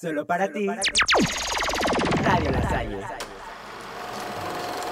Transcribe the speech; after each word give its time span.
Solo 0.00 0.24
para 0.24 0.50
ti. 0.50 0.66
Radio. 2.22 2.50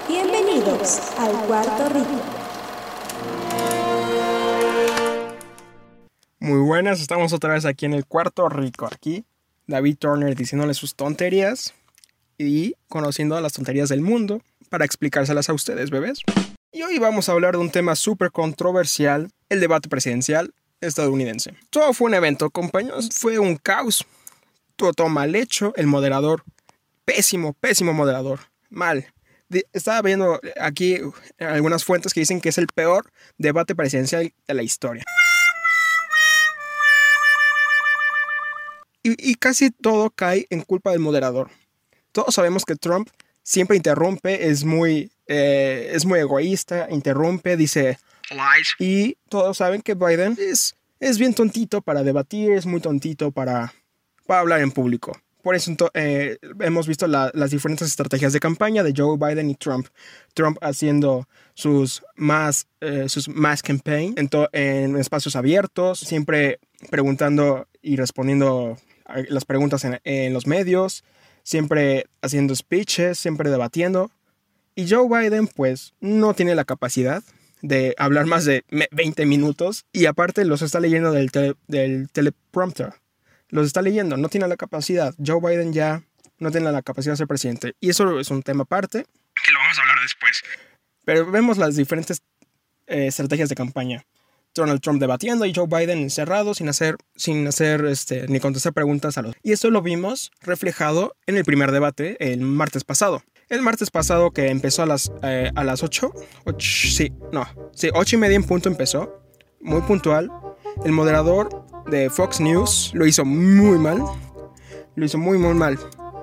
Bienvenidos 0.07 0.99
al 1.17 1.31
Cuarto 1.47 1.89
Rico. 1.89 2.21
Muy 6.39 6.59
buenas, 6.59 7.01
estamos 7.01 7.33
otra 7.33 7.53
vez 7.53 7.65
aquí 7.65 7.87
en 7.87 7.95
el 7.95 8.05
Cuarto 8.05 8.49
Rico. 8.49 8.85
Aquí 8.85 9.25
David 9.65 9.97
Turner 9.97 10.35
diciéndole 10.35 10.75
sus 10.75 10.93
tonterías 10.93 11.73
y 12.37 12.75
conociendo 12.87 13.41
las 13.41 13.53
tonterías 13.53 13.89
del 13.89 14.01
mundo 14.01 14.43
para 14.69 14.85
explicárselas 14.85 15.49
a 15.49 15.53
ustedes, 15.53 15.89
bebés. 15.89 16.19
Y 16.71 16.83
hoy 16.83 16.99
vamos 16.99 17.29
a 17.29 17.31
hablar 17.31 17.53
de 17.53 17.61
un 17.61 17.71
tema 17.71 17.95
súper 17.95 18.29
controversial, 18.29 19.31
el 19.49 19.59
debate 19.59 19.89
presidencial 19.89 20.53
estadounidense. 20.81 21.55
Todo 21.71 21.93
fue 21.93 22.09
un 22.09 22.13
evento, 22.13 22.51
compañeros, 22.51 23.09
fue 23.11 23.39
un 23.39 23.55
caos. 23.55 24.05
Todo, 24.79 25.09
mal 25.09 25.35
hecho, 25.35 25.73
el 25.75 25.87
moderador, 25.87 26.45
pésimo, 27.03 27.51
pésimo 27.51 27.91
moderador, 27.91 28.39
mal. 28.69 29.13
Estaba 29.73 30.01
viendo 30.01 30.39
aquí 30.59 30.99
algunas 31.37 31.83
fuentes 31.83 32.13
que 32.13 32.21
dicen 32.21 32.39
que 32.39 32.49
es 32.49 32.57
el 32.57 32.67
peor 32.67 33.11
debate 33.37 33.75
presidencial 33.75 34.31
de 34.47 34.53
la 34.53 34.63
historia. 34.63 35.03
Y, 39.03 39.31
y 39.31 39.35
casi 39.35 39.69
todo 39.69 40.11
cae 40.11 40.47
en 40.49 40.61
culpa 40.61 40.91
del 40.91 40.99
moderador. 40.99 41.49
Todos 42.13 42.35
sabemos 42.35 42.63
que 42.63 42.75
Trump 42.75 43.09
siempre 43.43 43.75
interrumpe, 43.75 44.47
es 44.49 44.63
muy, 44.63 45.11
eh, 45.27 45.91
es 45.93 46.05
muy 46.05 46.19
egoísta, 46.19 46.87
interrumpe, 46.89 47.57
dice 47.57 47.99
lies. 48.29 48.75
Y 48.79 49.17
todos 49.27 49.57
saben 49.57 49.81
que 49.81 49.95
Biden 49.95 50.37
es, 50.39 50.75
es 51.01 51.17
bien 51.17 51.33
tontito 51.33 51.81
para 51.81 52.03
debatir, 52.03 52.51
es 52.51 52.65
muy 52.65 52.79
tontito 52.79 53.31
para, 53.31 53.73
para 54.29 54.41
hablar 54.41 54.61
en 54.61 54.69
público. 54.71 55.17
Por 55.41 55.55
eso 55.55 55.73
eh, 55.95 56.37
hemos 56.59 56.87
visto 56.87 57.07
la- 57.07 57.31
las 57.33 57.49
diferentes 57.49 57.87
estrategias 57.87 58.31
de 58.31 58.39
campaña 58.39 58.83
de 58.83 58.93
Joe 58.95 59.17
Biden 59.17 59.49
y 59.49 59.55
Trump. 59.55 59.87
Trump 60.35 60.57
haciendo 60.61 61.27
sus 61.55 62.03
más, 62.15 62.67
eh, 62.79 63.05
sus 63.09 63.27
más 63.27 63.63
campaign 63.63 64.13
en, 64.17 64.29
en 64.51 64.97
espacios 64.97 65.35
abiertos, 65.35 65.99
siempre 65.99 66.59
preguntando 66.91 67.67
y 67.81 67.95
respondiendo 67.95 68.77
las 69.29 69.45
preguntas 69.45 69.83
en, 69.85 69.99
en 70.03 70.31
los 70.33 70.45
medios, 70.45 71.03
siempre 71.41 72.05
haciendo 72.21 72.55
speeches, 72.55 73.17
siempre 73.17 73.49
debatiendo. 73.49 74.11
Y 74.75 74.87
Joe 74.87 75.07
Biden, 75.09 75.47
pues, 75.47 75.93
no 76.01 76.35
tiene 76.35 76.53
la 76.53 76.65
capacidad 76.65 77.23
de 77.63 77.95
hablar 77.97 78.27
más 78.27 78.45
de 78.45 78.63
me- 78.69 78.89
20 78.91 79.25
minutos 79.25 79.85
y 79.91 80.05
aparte 80.05 80.45
los 80.45 80.61
está 80.61 80.79
leyendo 80.79 81.11
del, 81.11 81.31
tele- 81.31 81.55
del 81.67 82.09
teleprompter. 82.11 82.93
Los 83.49 83.67
está 83.67 83.81
leyendo, 83.81 84.17
no 84.17 84.29
tiene 84.29 84.47
la 84.47 84.57
capacidad. 84.57 85.13
Joe 85.23 85.39
Biden 85.41 85.73
ya 85.73 86.03
no 86.37 86.51
tiene 86.51 86.71
la 86.71 86.81
capacidad 86.81 87.13
de 87.13 87.17
ser 87.17 87.27
presidente. 87.27 87.75
Y 87.79 87.89
eso 87.89 88.19
es 88.19 88.29
un 88.29 88.43
tema 88.43 88.63
aparte 88.63 89.05
que 89.43 89.51
lo 89.51 89.59
vamos 89.59 89.77
a 89.77 89.81
hablar 89.81 89.99
después. 90.01 90.43
Pero 91.05 91.31
vemos 91.31 91.57
las 91.57 91.75
diferentes 91.75 92.21
eh, 92.87 93.07
estrategias 93.07 93.49
de 93.49 93.55
campaña. 93.55 94.05
Donald 94.55 94.81
Trump 94.81 94.99
debatiendo 94.99 95.45
y 95.45 95.53
Joe 95.53 95.67
Biden 95.67 95.99
encerrado 95.99 96.53
sin 96.53 96.69
hacer, 96.69 96.97
sin 97.15 97.47
hacer 97.47 97.85
este, 97.85 98.27
ni 98.27 98.39
contestar 98.39 98.73
preguntas 98.73 99.17
a 99.17 99.21
los. 99.21 99.35
Y 99.43 99.51
esto 99.51 99.69
lo 99.69 99.81
vimos 99.81 100.31
reflejado 100.41 101.15
en 101.27 101.37
el 101.37 101.45
primer 101.45 101.71
debate 101.71 102.17
el 102.31 102.41
martes 102.41 102.83
pasado. 102.83 103.23
El 103.47 103.61
martes 103.61 103.89
pasado 103.89 104.31
que 104.31 104.49
empezó 104.49 104.83
a 104.83 104.85
las, 104.85 105.11
eh, 105.23 105.51
a 105.55 105.63
las 105.63 105.83
8, 105.83 106.11
sí, 106.59 107.11
no, 107.31 107.47
sí, 107.73 107.89
8 107.93 108.15
y 108.15 108.19
media 108.19 108.35
en 108.35 108.43
punto 108.43 108.69
empezó, 108.69 109.23
muy 109.59 109.81
puntual. 109.81 110.31
El 110.85 110.91
moderador 110.91 111.65
de 111.89 112.09
Fox 112.09 112.39
News 112.39 112.91
lo 112.93 113.05
hizo 113.05 113.25
muy 113.25 113.77
mal, 113.77 114.03
lo 114.95 115.05
hizo 115.05 115.17
muy, 115.17 115.37
muy 115.37 115.53
mal. 115.53 115.79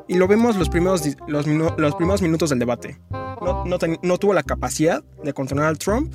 Y 0.08 0.14
lo 0.16 0.28
vemos 0.28 0.56
los 0.56 0.68
primeros, 0.68 1.02
los, 1.26 1.46
los 1.46 1.94
primeros 1.96 2.22
minutos 2.22 2.50
del 2.50 2.58
debate. 2.60 2.98
No, 3.10 3.64
no, 3.64 3.78
ten- 3.78 3.98
no 4.02 4.18
tuvo 4.18 4.34
la 4.34 4.42
capacidad 4.42 5.02
de 5.24 5.32
controlar 5.32 5.66
al 5.66 5.78
Trump 5.78 6.14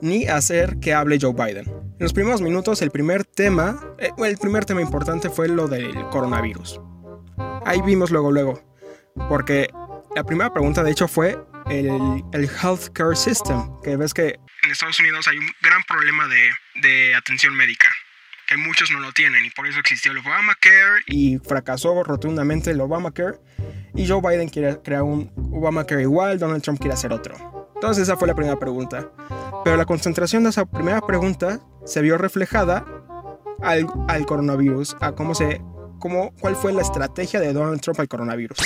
ni 0.00 0.26
hacer 0.26 0.78
que 0.80 0.94
hable 0.94 1.18
Joe 1.20 1.32
Biden. 1.32 1.66
En 1.66 1.96
los 2.00 2.12
primeros 2.12 2.40
minutos, 2.42 2.82
el 2.82 2.90
primer 2.90 3.24
tema, 3.24 3.80
eh, 3.98 4.10
el 4.18 4.36
primer 4.38 4.64
tema 4.64 4.80
importante 4.80 5.30
fue 5.30 5.48
lo 5.48 5.66
del 5.68 5.92
coronavirus. 6.10 6.80
Ahí 7.64 7.80
vimos 7.82 8.10
luego, 8.10 8.30
luego. 8.30 8.60
Porque 9.28 9.68
la 10.14 10.24
primera 10.24 10.52
pregunta, 10.52 10.82
de 10.82 10.90
hecho, 10.90 11.08
fue 11.08 11.38
el, 11.70 12.22
el 12.32 12.44
healthcare 12.62 13.16
system. 13.16 13.80
Que 13.82 13.96
ves 13.96 14.12
que 14.14 14.38
en 14.62 14.70
Estados 14.70 14.98
Unidos 15.00 15.26
hay 15.28 15.38
un 15.38 15.46
gran 15.62 15.82
problema 15.88 16.26
de, 16.28 16.50
de 16.82 17.14
atención 17.14 17.54
médica. 17.56 17.88
Que 18.48 18.56
muchos 18.56 18.90
no 18.90 19.00
lo 19.00 19.12
tienen 19.12 19.44
y 19.44 19.50
por 19.50 19.66
eso 19.66 19.78
existió 19.80 20.12
el 20.12 20.18
Obamacare 20.18 21.02
y 21.06 21.38
fracasó 21.38 22.02
rotundamente 22.02 22.70
el 22.70 22.80
Obamacare. 22.80 23.38
Y 23.94 24.06
Joe 24.06 24.20
Biden 24.20 24.48
quiere 24.48 24.80
crear 24.82 25.02
un 25.02 25.32
Obamacare 25.52 26.02
igual, 26.02 26.38
Donald 26.38 26.62
Trump 26.62 26.78
quiere 26.78 26.94
hacer 26.94 27.12
otro. 27.12 27.70
Entonces 27.74 28.04
esa 28.04 28.16
fue 28.16 28.28
la 28.28 28.34
primera 28.34 28.58
pregunta. 28.58 29.10
Pero 29.64 29.76
la 29.76 29.86
concentración 29.86 30.42
de 30.42 30.50
esa 30.50 30.66
primera 30.66 31.00
pregunta 31.00 31.60
se 31.86 32.02
vio 32.02 32.18
reflejada 32.18 32.84
al, 33.62 33.86
al 34.08 34.26
coronavirus, 34.26 34.96
a 35.00 35.12
cómo 35.12 35.34
se, 35.34 35.60
cómo, 35.98 36.34
cuál 36.40 36.56
fue 36.56 36.72
la 36.72 36.82
estrategia 36.82 37.40
de 37.40 37.52
Donald 37.52 37.80
Trump 37.80 37.98
al 38.00 38.08
coronavirus. 38.08 38.58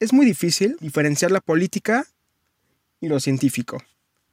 Es 0.00 0.12
muy 0.12 0.26
difícil 0.26 0.76
diferenciar 0.80 1.30
la 1.30 1.40
política 1.40 2.04
y 3.00 3.08
lo 3.08 3.20
científico. 3.20 3.82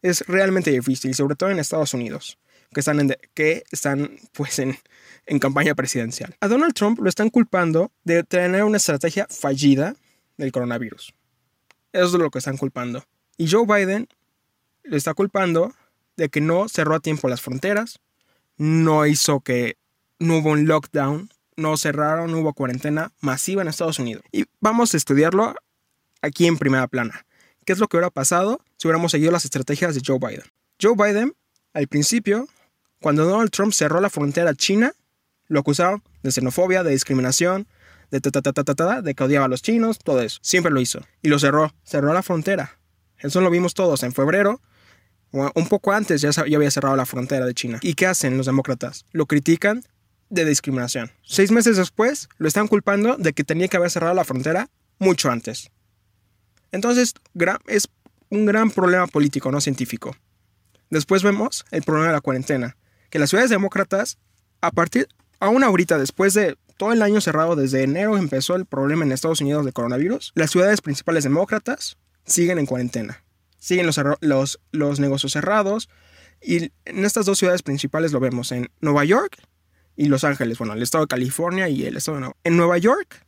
Es 0.02 0.26
realmente 0.28 0.72
difícil, 0.72 1.14
sobre 1.14 1.36
todo 1.36 1.52
en 1.52 1.60
Estados 1.60 1.94
Unidos, 1.94 2.40
que 2.74 2.80
están 2.80 3.00
en, 3.00 3.16
que 3.34 3.64
están 3.72 4.18
pues 4.34 4.60
en, 4.60 4.78
en 5.26 5.40
campaña 5.40 5.76
presidencial. 5.76 6.36
A 6.40 6.48
Donald 6.48 6.74
Trump 6.74 7.00
lo 7.00 7.10
están 7.10 7.30
culpando 7.30 7.92
de 8.04 8.24
tener 8.24 8.64
una 8.64 8.78
estrategia 8.78 9.28
fallida 9.30 9.96
del 10.38 10.52
coronavirus. 10.52 11.14
Eso 11.94 12.06
es 12.06 12.14
lo 12.14 12.30
que 12.30 12.40
están 12.40 12.58
culpando. 12.58 13.06
Y 13.38 13.50
Joe 13.50 13.66
Biden 13.66 14.08
lo 14.84 14.98
está 14.98 15.14
culpando 15.14 15.74
de 16.18 16.30
que 16.30 16.42
no 16.42 16.70
cerró 16.70 16.96
a 16.96 17.00
tiempo 17.00 17.28
las 17.28 17.42
fronteras, 17.42 18.00
no 18.58 19.06
hizo 19.06 19.42
que 19.42 19.78
no 20.20 20.38
hubo 20.38 20.52
un 20.52 20.68
lockdown, 20.68 21.30
no 21.56 21.78
cerraron, 21.78 22.32
no 22.32 22.40
hubo 22.40 22.54
cuarentena 22.54 23.12
masiva 23.20 23.62
en 23.62 23.68
Estados 23.68 24.00
Unidos. 24.00 24.24
Y 24.32 24.46
vamos 24.60 24.94
a 24.94 24.98
estudiarlo 24.98 25.56
aquí 26.22 26.48
en 26.48 26.58
primera 26.58 26.88
plana. 26.88 27.26
¿Qué 27.66 27.74
es 27.74 27.80
lo 27.80 27.88
que 27.88 27.98
hubiera 27.98 28.10
pasado 28.10 28.60
si 28.78 28.88
hubiéramos 28.88 29.12
seguido 29.12 29.32
las 29.32 29.46
estrategias 29.46 29.96
de 29.96 30.02
Joe 30.06 30.20
Biden? 30.20 30.46
Joe 30.82 30.96
Biden, 30.96 31.34
al 31.74 31.88
principio, 31.88 32.48
cuando 33.02 33.26
Donald 33.26 33.50
Trump 33.52 33.74
cerró 33.74 34.00
la 34.00 34.10
frontera 34.10 34.54
China, 34.54 34.94
lo 35.48 35.60
acusaron 35.60 36.04
de 36.24 36.32
xenofobia, 36.32 36.84
de 36.84 36.92
discriminación, 36.92 37.68
de 38.12 38.22
ta, 38.22 38.32
ta, 38.32 38.42
ta, 38.42 38.54
ta, 38.54 38.64
ta, 38.64 38.76
ta, 38.76 39.02
de 39.02 39.16
que 39.16 39.24
odiaba 39.24 39.46
a 39.46 39.50
los 39.50 39.62
chinos, 39.62 40.00
todo 40.00 40.22
eso. 40.22 40.40
Siempre 40.42 40.72
lo 40.72 40.80
hizo. 40.80 41.02
Y 41.22 41.30
lo 41.30 41.40
cerró. 41.40 41.74
Cerró 41.84 42.14
la 42.14 42.22
frontera. 42.22 42.78
Eso 43.18 43.42
lo 43.42 43.50
vimos 43.50 43.74
todos 43.74 44.04
en 44.04 44.14
febrero. 44.14 44.62
Un 45.32 45.68
poco 45.70 45.94
antes 45.94 46.22
ya, 46.22 46.30
ya 46.32 46.58
había 46.58 46.72
cerrado 46.72 46.96
la 46.96 47.06
frontera 47.06 47.46
de 47.46 47.54
China. 47.54 47.80
¿Y 47.82 47.94
qué 47.94 48.06
hacen 48.06 48.38
los 48.38 48.46
demócratas? 48.46 49.06
Lo 49.12 49.26
critican 49.26 49.84
de 50.30 50.46
discriminación. 50.46 51.12
Seis 51.24 51.52
meses 51.52 51.78
después, 51.78 52.30
lo 52.38 52.48
están 52.48 52.68
culpando 52.68 53.16
de 53.18 53.34
que 53.34 53.44
tenía 53.44 53.68
que 53.68 53.78
haber 53.78 53.92
cerrado 53.92 54.14
la 54.14 54.26
frontera 54.26 54.70
mucho 55.00 55.32
antes. 55.32 55.72
Entonces, 56.72 57.14
es 57.68 57.88
un 58.30 58.46
gran 58.46 58.72
problema 58.72 59.08
político, 59.08 59.52
no 59.52 59.62
científico. 59.62 60.16
Después 60.90 61.24
vemos 61.24 61.66
el 61.72 61.84
problema 61.84 62.08
de 62.08 62.14
la 62.14 62.22
cuarentena, 62.22 62.76
que 63.12 63.20
las 63.20 63.30
ciudades 63.30 63.52
demócratas, 63.52 64.18
a 64.62 64.72
partir, 64.72 65.08
aún 65.40 65.64
ahorita, 65.64 66.00
después 66.00 66.34
de 66.34 66.58
todo 66.78 66.94
el 66.94 67.04
año 67.04 67.22
cerrado, 67.22 67.56
desde 67.56 67.84
enero 67.84 68.18
empezó 68.18 68.56
el 68.56 68.66
problema 68.66 69.06
en 69.06 69.12
Estados 69.12 69.42
Unidos 69.42 69.66
de 69.66 69.74
coronavirus, 69.74 70.32
las 70.34 70.50
ciudades 70.50 70.82
principales 70.82 71.24
demócratas 71.24 71.98
siguen 72.26 72.58
en 72.58 72.66
cuarentena. 72.66 73.24
Siguen 73.60 73.86
los, 73.86 74.00
los, 74.22 74.60
los 74.72 75.00
negocios 75.00 75.34
cerrados. 75.34 75.90
Y 76.42 76.72
en 76.86 77.06
estas 77.06 77.28
dos 77.28 77.38
ciudades 77.38 77.62
principales 77.62 78.12
lo 78.12 78.20
vemos 78.20 78.52
en 78.52 78.72
Nueva 78.80 79.06
York 79.06 79.38
y 79.96 80.06
Los 80.06 80.24
Ángeles, 80.24 80.58
bueno, 80.58 80.74
el 80.74 80.82
estado 80.82 81.04
de 81.04 81.10
California 81.10 81.70
y 81.70 81.86
el 81.86 81.98
estado 81.98 82.16
de 82.16 82.22
Nueva 82.22 82.36
En 82.44 82.58
Nueva 82.58 82.80
York, 82.80 83.28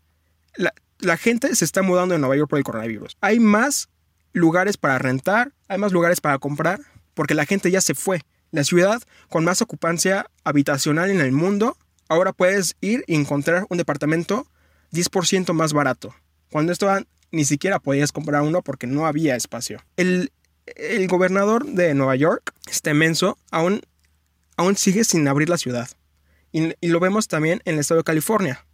la, 0.56 0.74
la 0.98 1.18
gente 1.18 1.56
se 1.56 1.66
está 1.66 1.84
mudando 1.84 2.14
de 2.14 2.20
Nueva 2.20 2.36
York 2.36 2.50
por 2.50 2.58
el 2.58 2.64
coronavirus. 2.64 3.18
Hay 3.22 3.40
más 3.40 3.90
lugares 4.32 4.78
para 4.78 4.98
rentar, 4.98 5.54
hay 5.68 5.78
más 5.78 5.92
lugares 5.92 6.22
para 6.22 6.40
comprar, 6.40 6.80
porque 7.14 7.36
la 7.36 7.46
gente 7.46 7.70
ya 7.70 7.82
se 7.82 7.94
fue. 7.94 8.22
La 8.54 8.64
ciudad 8.64 9.02
con 9.30 9.44
más 9.44 9.64
ocupancia 9.64 10.30
habitacional 10.44 11.10
en 11.10 11.22
el 11.22 11.32
mundo, 11.32 11.76
ahora 12.08 12.34
puedes 12.34 12.76
ir 12.82 13.04
y 13.08 13.16
encontrar 13.16 13.66
un 13.70 13.80
departamento 13.80 14.46
10% 14.92 15.54
más 15.54 15.74
barato. 15.74 16.14
Cuando 16.52 16.72
esto 16.72 16.88
ni 17.32 17.46
siquiera 17.46 17.80
podías 17.80 18.12
comprar 18.12 18.44
uno 18.44 18.62
porque 18.62 18.86
no 18.86 19.08
había 19.08 19.36
espacio. 19.36 19.84
El, 19.98 20.30
gobernador 21.08 21.66
de 21.66 21.96
Nueva 21.96 22.16
York, 22.16 22.54
este 22.70 22.94
menso, 22.94 23.40
aún, 23.50 23.82
sigue 24.76 25.04
sin 25.04 25.28
abrir 25.28 25.50
la 25.50 25.58
ciudad. 25.58 25.90
Y, 26.52 26.76
lo 26.88 27.00
vemos 27.00 27.28
también 27.28 27.60
en 27.66 27.74
el 27.74 27.80
estado 27.80 28.02
de 28.02 28.06
California. 28.06 28.68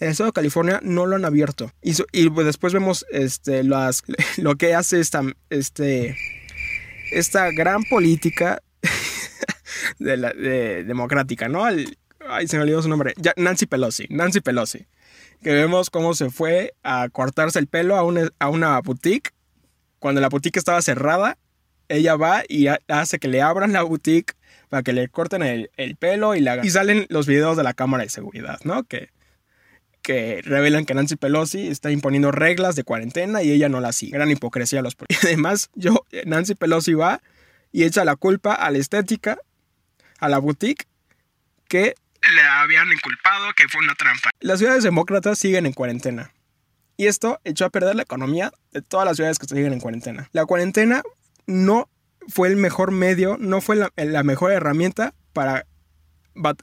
En 0.00 0.06
el 0.06 0.12
estado 0.12 0.28
de 0.28 0.32
California 0.32 0.80
no 0.82 1.04
lo 1.04 1.16
han 1.16 1.26
abierto. 1.26 1.70
Y, 1.82 2.30
pues 2.30 2.46
después 2.46 2.72
vemos 2.72 3.04
este, 3.10 3.62
lo 4.38 4.56
que 4.56 4.74
hace 4.74 5.00
esta, 5.00 5.22
este, 5.50 6.16
esta 7.12 7.50
gran 7.50 7.84
política 7.84 8.62
de 9.98 10.16
la, 10.16 10.32
de- 10.32 10.84
democrática, 10.84 11.48
¿no? 11.48 11.64
Al- 11.64 11.96
ay, 12.28 12.46
se 12.48 12.56
me 12.56 12.62
olvidó 12.62 12.82
su 12.82 12.88
nombre, 12.88 13.14
ya, 13.16 13.32
Nancy 13.36 13.66
Pelosi, 13.66 14.06
Nancy 14.10 14.40
Pelosi, 14.40 14.86
que 15.42 15.52
vemos 15.52 15.90
cómo 15.90 16.14
se 16.14 16.30
fue 16.30 16.74
a 16.82 17.08
cortarse 17.10 17.58
el 17.58 17.66
pelo 17.66 17.96
a 17.96 18.04
una, 18.04 18.28
a 18.38 18.48
una 18.48 18.78
boutique, 18.80 19.30
cuando 19.98 20.20
la 20.20 20.28
boutique 20.28 20.58
estaba 20.58 20.80
cerrada, 20.82 21.38
ella 21.88 22.16
va 22.16 22.42
y 22.48 22.68
hace 22.88 23.18
que 23.18 23.28
le 23.28 23.42
abran 23.42 23.72
la 23.72 23.82
boutique 23.82 24.34
para 24.68 24.82
que 24.82 24.92
le 24.92 25.08
corten 25.08 25.42
el, 25.42 25.70
el 25.76 25.96
pelo 25.96 26.34
y, 26.34 26.40
la, 26.40 26.64
y 26.64 26.70
salen 26.70 27.06
los 27.10 27.26
videos 27.26 27.56
de 27.56 27.62
la 27.62 27.74
cámara 27.74 28.04
de 28.04 28.08
seguridad, 28.08 28.58
¿no? 28.64 28.84
Que, 28.84 29.10
que 30.00 30.40
revelan 30.42 30.84
que 30.84 30.94
Nancy 30.94 31.16
Pelosi 31.16 31.68
está 31.68 31.90
imponiendo 31.90 32.32
reglas 32.32 32.74
de 32.74 32.82
cuarentena 32.84 33.42
y 33.42 33.52
ella 33.52 33.68
no 33.68 33.80
las 33.80 33.96
sigue. 33.96 34.12
Gran 34.12 34.30
hipocresía 34.30 34.82
los 34.82 34.96
Y 35.08 35.26
además, 35.26 35.70
yo, 35.74 36.04
Nancy 36.24 36.54
Pelosi 36.54 36.94
va 36.94 37.20
y 37.70 37.84
echa 37.84 38.04
la 38.04 38.16
culpa 38.16 38.54
a 38.54 38.70
la 38.70 38.78
estética, 38.78 39.38
a 40.22 40.28
la 40.28 40.38
boutique, 40.38 40.86
que 41.68 41.94
le 42.34 42.42
habían 42.42 42.90
inculpado 42.92 43.52
que 43.56 43.68
fue 43.68 43.82
una 43.82 43.94
trampa. 43.94 44.30
Las 44.40 44.60
ciudades 44.60 44.84
demócratas 44.84 45.38
siguen 45.38 45.66
en 45.66 45.72
cuarentena. 45.72 46.32
Y 46.96 47.08
esto 47.08 47.40
echó 47.42 47.64
a 47.64 47.70
perder 47.70 47.96
la 47.96 48.02
economía 48.02 48.52
de 48.70 48.82
todas 48.82 49.04
las 49.04 49.16
ciudades 49.16 49.40
que 49.40 49.46
siguen 49.46 49.72
en 49.72 49.80
cuarentena. 49.80 50.28
La 50.32 50.46
cuarentena 50.46 51.02
no 51.46 51.88
fue 52.28 52.48
el 52.48 52.56
mejor 52.56 52.92
medio, 52.92 53.36
no 53.38 53.60
fue 53.60 53.76
la, 53.76 54.22
mejor 54.22 54.52
herramienta 54.52 55.12
para, 55.32 55.66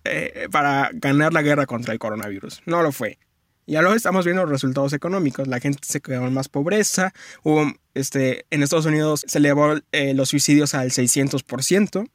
eh, 0.06 0.48
para 0.50 0.90
ganar 0.94 1.34
la 1.34 1.42
guerra 1.42 1.66
contra 1.66 1.92
el 1.92 2.00
coronavirus. 2.00 2.62
No 2.66 2.82
lo 2.82 2.94
fue. 2.94 3.20
Ya 3.68 3.82
lo 3.82 3.94
estamos 3.94 4.24
viendo 4.24 4.44
los 4.44 4.52
resultados 4.52 4.94
económicos. 4.94 5.50
La 5.50 5.60
gente 5.60 5.80
se 5.84 6.00
quedó 6.00 6.26
en 6.26 6.34
más 6.34 6.48
pobreza. 6.48 7.14
Hubo, 7.44 7.70
este, 7.94 8.46
en 8.52 8.64
Estados 8.64 8.86
Unidos 8.86 9.26
se 9.28 9.38
elevó 9.40 9.76
eh, 9.92 10.14
los 10.14 10.30
suicidios 10.30 10.74
al 10.74 10.92
600%. 10.92 12.10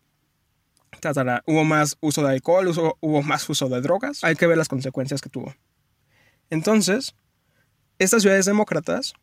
Hubo 1.46 1.64
más 1.64 1.96
uso 2.00 2.22
de 2.22 2.30
alcohol, 2.30 2.68
hubo 3.00 3.22
más 3.22 3.48
uso 3.48 3.68
de 3.68 3.80
drogas. 3.80 4.22
Hay 4.24 4.36
que 4.36 4.46
ver 4.46 4.58
las 4.58 4.68
consecuencias 4.68 5.20
que 5.20 5.28
tuvo. 5.28 5.54
Entonces, 6.50 7.14
estas 7.98 8.22
ciudades 8.22 8.46
demócratas 8.46 9.14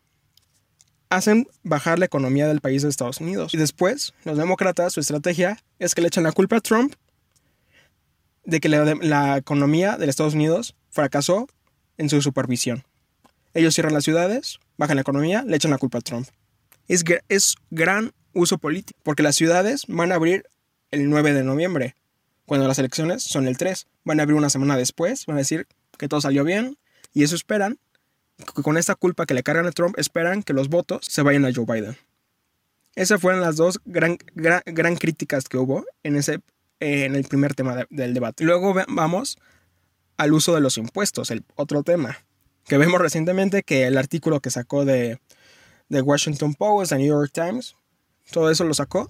hacen 1.10 1.48
bajar 1.64 2.00
la 2.00 2.06
economía 2.06 2.48
del 2.48 2.62
país 2.62 2.82
de 2.82 2.90
Estados 2.90 3.20
Unidos. 3.20 3.54
Y 3.54 3.58
después, 3.58 4.14
los 4.24 4.38
demócratas, 4.38 4.94
su 4.94 5.02
estrategia 5.02 5.58
es 5.78 5.94
que 5.94 6.02
le 6.02 6.08
echan 6.08 6.24
la 6.24 6.32
culpa 6.32 6.58
a 6.58 6.62
Trump 6.62 6.96
de 8.46 8.60
que 8.60 8.70
la, 8.70 9.38
economía 9.38 9.98
de 9.98 10.10
Estados 10.10 10.34
Unidos 10.34 10.76
fracasó 10.90 11.48
en 11.98 12.10
su 12.10 12.22
supervisión. 12.22 12.84
Ellos 13.54 13.76
cierran 13.76 13.94
las 13.94 14.06
ciudades, 14.06 14.60
bajan 14.78 14.96
la 14.96 15.02
economía, 15.02 15.44
le 15.44 15.56
echan 15.58 15.72
la 15.72 15.78
culpa 15.78 16.00
a 16.00 16.02
Trump. 16.02 16.28
Es, 16.88 17.04
es 17.28 17.56
gran 17.70 18.14
uso 18.34 18.58
político, 18.58 19.00
porque 19.04 19.24
las 19.24 19.36
ciudades 19.36 19.84
van 19.88 20.12
a 20.12 20.16
abrir 20.16 20.46
el 20.92 21.10
9 21.10 21.34
de 21.34 21.44
noviembre, 21.44 21.96
cuando 22.46 22.68
las 22.68 22.80
elecciones 22.80 23.24
son 23.24 23.48
el 23.48 23.58
3. 23.58 23.88
Van 24.04 24.20
a 24.20 24.24
abrir 24.24 24.38
una 24.38 24.50
semana 24.50 24.78
después, 24.78 25.26
van 25.26 25.38
a 25.38 25.40
decir 25.40 25.68
que 25.98 26.08
todo 26.08 26.22
salió 26.22 26.44
bien, 26.44 26.78
y 27.14 27.24
eso 27.24 27.36
esperan 27.36 27.80
con 28.64 28.78
esta 28.78 28.96
culpa 28.96 29.26
que 29.26 29.34
le 29.34 29.44
cargan 29.44 29.68
a 29.68 29.72
Trump, 29.72 29.98
esperan 29.98 30.44
que 30.44 30.54
los 30.54 30.70
votos 30.70 31.06
se 31.08 31.22
vayan 31.22 31.46
a 31.46 31.54
Joe 31.54 31.66
Biden. 31.66 31.98
Esas 32.96 33.22
fueron 33.22 33.42
las 33.42 33.56
dos 33.56 33.80
gran, 33.86 34.18
gran, 34.36 34.96
críticas 34.96 35.48
que 35.48 35.58
hubo 35.58 35.86
en, 36.04 36.18
ese, 36.18 36.42
en 36.80 37.16
el 37.16 37.24
primer 37.24 37.56
tema 37.56 37.86
del 37.90 38.14
debate. 38.14 38.44
Luego 38.44 38.74
vamos 38.90 39.38
al 40.18 40.34
uso 40.34 40.54
de 40.54 40.62
los 40.62 40.78
impuestos, 40.78 41.32
el 41.32 41.44
otro 41.56 41.84
tema, 41.84 42.18
que 42.66 42.78
vemos 42.78 43.00
recientemente 43.00 43.64
que 43.64 43.88
el 43.88 43.98
artículo 43.98 44.40
que 44.42 44.50
sacó 44.50 44.84
de, 44.84 45.20
de 45.90 46.02
Washington 46.02 46.54
Post, 46.54 46.92
de 46.92 46.98
New 46.98 47.08
York 47.08 47.32
Times, 47.34 47.76
todo 48.32 48.52
eso 48.52 48.66
lo 48.66 48.74
sacó, 48.74 49.10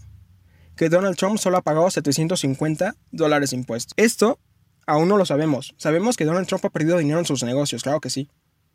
que 0.82 0.90
Donald 0.90 1.16
Trump 1.16 1.38
solo 1.38 1.58
ha 1.58 1.62
pagado 1.62 1.92
750 1.92 2.96
dólares 3.12 3.54
impuestos. 3.54 3.94
Esto 3.98 4.40
aún 4.88 5.10
no 5.10 5.18
lo 5.18 5.28
sabemos. 5.28 5.76
Sabemos 5.78 6.18
que 6.18 6.26
Donald 6.26 6.48
Trump 6.48 6.66
ha 6.66 6.72
perdido 6.72 6.98
dinero 6.98 7.20
en 7.20 7.26
sus 7.26 7.44
negocios, 7.44 7.84
claro 7.84 8.02
que 8.02 8.10
sí. 8.10 8.30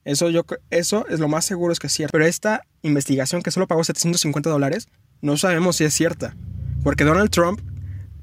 Eso, 0.05 0.31
yo, 0.31 0.45
eso 0.71 1.05
es 1.09 1.19
lo 1.19 1.27
más 1.27 1.45
seguro 1.45 1.73
es 1.73 1.81
que 1.81 1.89
es 1.89 1.93
cierto. 1.93 2.13
Pero 2.13 2.25
esta 2.25 2.63
investigación 2.83 3.43
que 3.43 3.51
solo 3.51 3.67
pagó 3.67 3.83
750 3.83 4.49
dólares, 4.49 4.87
no 5.21 5.37
sabemos 5.37 5.75
si 5.75 5.85
es 5.85 5.95
cierta. 5.95 6.37
Porque 6.85 7.03
Donald 7.03 7.31
Trump 7.31 7.61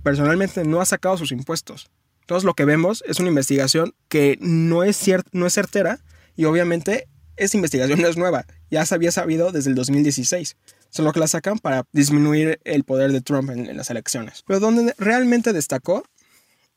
personalmente 0.02 0.64
no 0.64 0.80
ha 0.80 0.86
sacado 0.86 1.18
sus 1.18 1.34
impuestos. 1.34 1.92
Entonces 2.22 2.46
lo 2.46 2.54
que 2.54 2.64
vemos 2.64 3.04
es 3.06 3.20
una 3.20 3.28
investigación 3.28 3.96
que 4.08 4.38
no 4.40 4.86
es, 4.86 5.04
no 5.34 5.46
es 5.46 5.54
certera 5.54 6.00
y 6.38 6.46
obviamente 6.46 7.10
esa 7.36 7.58
investigación 7.58 8.02
no 8.02 8.08
es 8.08 8.16
nueva. 8.16 8.46
Ya 8.72 8.86
se 8.86 8.96
había 8.96 9.12
sabido 9.12 9.52
desde 9.52 9.72
el 9.72 9.76
2016. 9.76 10.56
Solo 10.94 11.12
que 11.12 11.20
la 11.20 11.28
sacan 11.28 11.58
para 11.58 11.86
disminuir 11.92 12.60
el 12.66 12.84
poder 12.84 13.12
de 13.12 13.22
Trump 13.22 13.50
en, 13.50 13.68
en 13.68 13.78
las 13.78 13.90
elecciones. 13.90 14.44
Pero 14.46 14.60
donde 14.60 14.94
realmente 15.00 15.52
destacó 15.52 16.04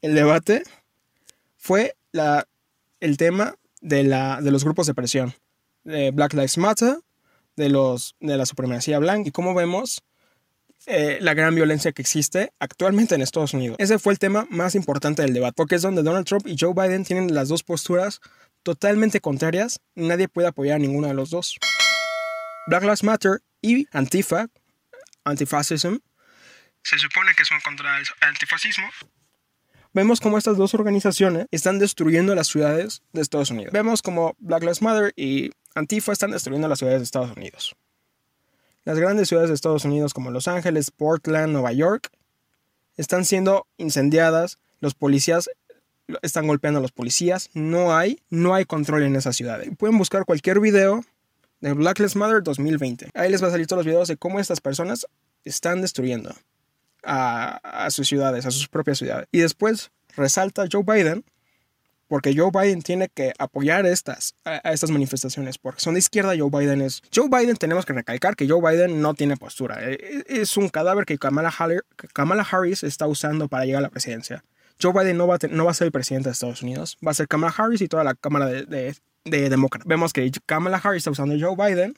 el 0.01 0.15
debate 0.15 0.63
fue 1.59 1.97
la, 2.13 2.49
el 3.01 3.19
tema 3.19 3.57
de, 3.83 4.05
la, 4.05 4.41
de 4.41 4.51
los 4.51 4.65
grupos 4.65 4.87
de 4.87 4.95
presión, 4.95 5.35
de 5.85 6.13
Black 6.13 6.33
Lives 6.33 6.57
Matter, 6.57 6.97
de, 7.57 7.69
los, 7.69 8.17
de 8.21 8.39
la 8.39 8.47
supremacía 8.47 8.99
blanca 8.99 9.29
y 9.29 9.33
como 9.33 9.53
vemos 9.53 10.03
eh, 10.87 11.19
la 11.21 11.35
gran 11.35 11.55
violencia 11.55 11.93
que 11.93 12.01
existe 12.01 12.53
actualmente 12.59 13.15
en 13.15 13.21
Estados 13.21 13.53
Unidos. 13.53 13.77
Ese 13.79 13.99
fue 13.99 14.15
el 14.15 14.19
tema 14.19 14.47
más 14.49 14.75
importante 14.75 15.21
del 15.21 15.35
debate, 15.35 15.53
porque 15.57 15.75
es 15.75 15.83
donde 15.83 16.03
Donald 16.03 16.27
Trump 16.27 16.47
y 16.47 16.57
Joe 16.59 16.73
Biden 16.73 17.05
tienen 17.05 17.35
las 17.35 17.49
dos 17.49 17.63
posturas 17.63 18.21
totalmente 18.63 19.21
contrarias, 19.21 19.81
nadie 19.95 20.27
puede 20.27 20.49
apoyar 20.49 20.77
a 20.77 20.79
ninguno 20.79 21.07
de 21.07 21.15
los 21.15 21.29
dos. 21.29 21.59
Black 22.67 22.83
Lives 22.83 23.05
Matter 23.05 23.43
y 23.63 23.87
Antifa, 23.93 24.49
Antifascism, 25.25 25.99
se 26.87 26.99
supone 26.99 27.33
que 27.35 27.45
son 27.45 27.59
contra 27.65 27.99
el 27.99 28.07
antifascismo, 28.21 28.89
vemos 29.93 30.21
cómo 30.21 30.39
estas 30.39 30.57
dos 30.57 30.73
organizaciones 30.75 31.47
están 31.51 31.81
destruyendo 31.81 32.35
las 32.37 32.47
ciudades 32.47 33.03
de 33.13 33.23
Estados 33.23 33.51
Unidos. 33.51 33.73
Vemos 33.73 34.03
como 34.03 34.37
Black 34.39 34.63
Lives 34.63 34.83
Matter 34.83 35.13
y 35.17 35.51
Antifa 35.75 36.13
están 36.13 36.31
destruyendo 36.31 36.69
las 36.69 36.79
ciudades 36.79 37.01
de 37.01 37.05
Estados 37.05 37.37
Unidos. 37.37 37.75
Las 38.85 39.01
grandes 39.01 39.29
ciudades 39.29 39.49
de 39.49 39.57
Estados 39.57 39.85
Unidos 39.85 40.15
como 40.15 40.31
Los 40.31 40.47
Ángeles, 40.47 40.93
Portland, 40.93 41.53
Nueva 41.53 41.73
York 41.73 42.09
están 42.97 43.25
siendo 43.25 43.67
incendiadas, 43.79 44.59
los 44.79 44.95
policías 44.95 45.51
están 46.23 46.47
golpeando 46.47 46.79
a 46.79 46.83
los 46.83 46.93
policías, 46.93 47.51
no 47.53 47.97
hay, 47.97 48.21
no 48.31 48.55
hay 48.55 48.65
control 48.65 49.03
en 49.03 49.17
esas 49.17 49.35
ciudades. 49.35 49.69
Pueden 49.77 49.99
buscar 49.99 50.25
cualquier 50.25 50.61
video 50.61 51.05
de 51.61 51.73
Black 51.73 51.99
Lives 51.99 52.17
Matter 52.17 52.43
2020. 52.43 53.11
Ahí 53.15 53.31
les 53.31 53.43
va 53.43 53.49
a 53.49 53.51
salir 53.51 53.67
todos 53.67 53.79
los 53.79 53.87
videos 53.87 54.09
de 54.09 54.17
cómo 54.17 54.41
estas 54.41 54.61
personas 54.61 55.07
están 55.45 55.81
destruyendo 55.81 56.35
a, 57.03 57.89
sus 57.91 58.09
ciudades, 58.09 58.47
a 58.47 58.51
sus 58.51 58.69
propias 58.69 58.99
ciudades. 58.99 59.29
Y 59.33 59.39
después 59.39 59.91
resalta 60.17 60.65
Joe 60.71 60.83
Biden, 60.83 61.25
porque 62.09 62.35
Joe 62.37 62.51
Biden 62.53 62.83
tiene 62.83 63.09
que 63.09 63.33
apoyar 63.39 63.87
estas, 63.87 64.35
a, 64.45 64.57
estas 64.73 64.91
manifestaciones, 64.91 65.59
porque 65.59 65.81
son 65.81 65.95
de 65.95 66.01
izquierda, 66.01 66.35
Joe 66.37 66.51
Biden 66.51 66.81
es... 66.81 67.03
Joe 67.15 67.29
Biden 67.29 67.57
tenemos 67.57 67.85
que 67.85 67.93
recalcar 67.93 68.37
que 68.37 68.49
Joe 68.49 68.61
Biden 68.61 69.01
no 69.01 69.15
tiene 69.15 69.37
postura, 69.37 69.83
e, 69.83 69.95
e, 69.95 70.25
es 70.41 70.57
un 70.57 70.69
cadáver 70.69 71.05
que 71.05 71.19
Kamala, 71.19 71.53
Harris 72.51 72.83
está 72.83 73.07
usando 73.07 73.49
para 73.49 73.65
llegar 73.65 73.81
a 73.81 73.83
la 73.83 73.91
presidencia. 73.91 74.45
Joe 74.81 74.93
Biden 74.93 75.17
no 75.17 75.27
va, 75.27 75.37
a 75.37 75.75
ser 75.75 75.87
el 75.87 75.93
presidente 75.93 76.29
de 76.29 76.33
Estados 76.33 76.63
Unidos, 76.63 76.99
va 77.07 77.11
a 77.11 77.15
ser 77.15 77.29
Kamala 77.29 77.55
Harris 77.57 77.81
y 77.81 77.89
toda 77.89 78.05
la 78.05 78.15
Cámara 78.15 78.47
de, 78.47 78.95
de, 79.25 79.49
Demócratas. 79.49 79.89
Vemos 79.89 80.13
que 80.13 80.31
Kamala 80.45 80.79
Harris 80.79 80.99
está 80.99 81.11
usando 81.11 81.35
a 81.35 81.39
Joe 81.39 81.57
Biden 81.57 81.95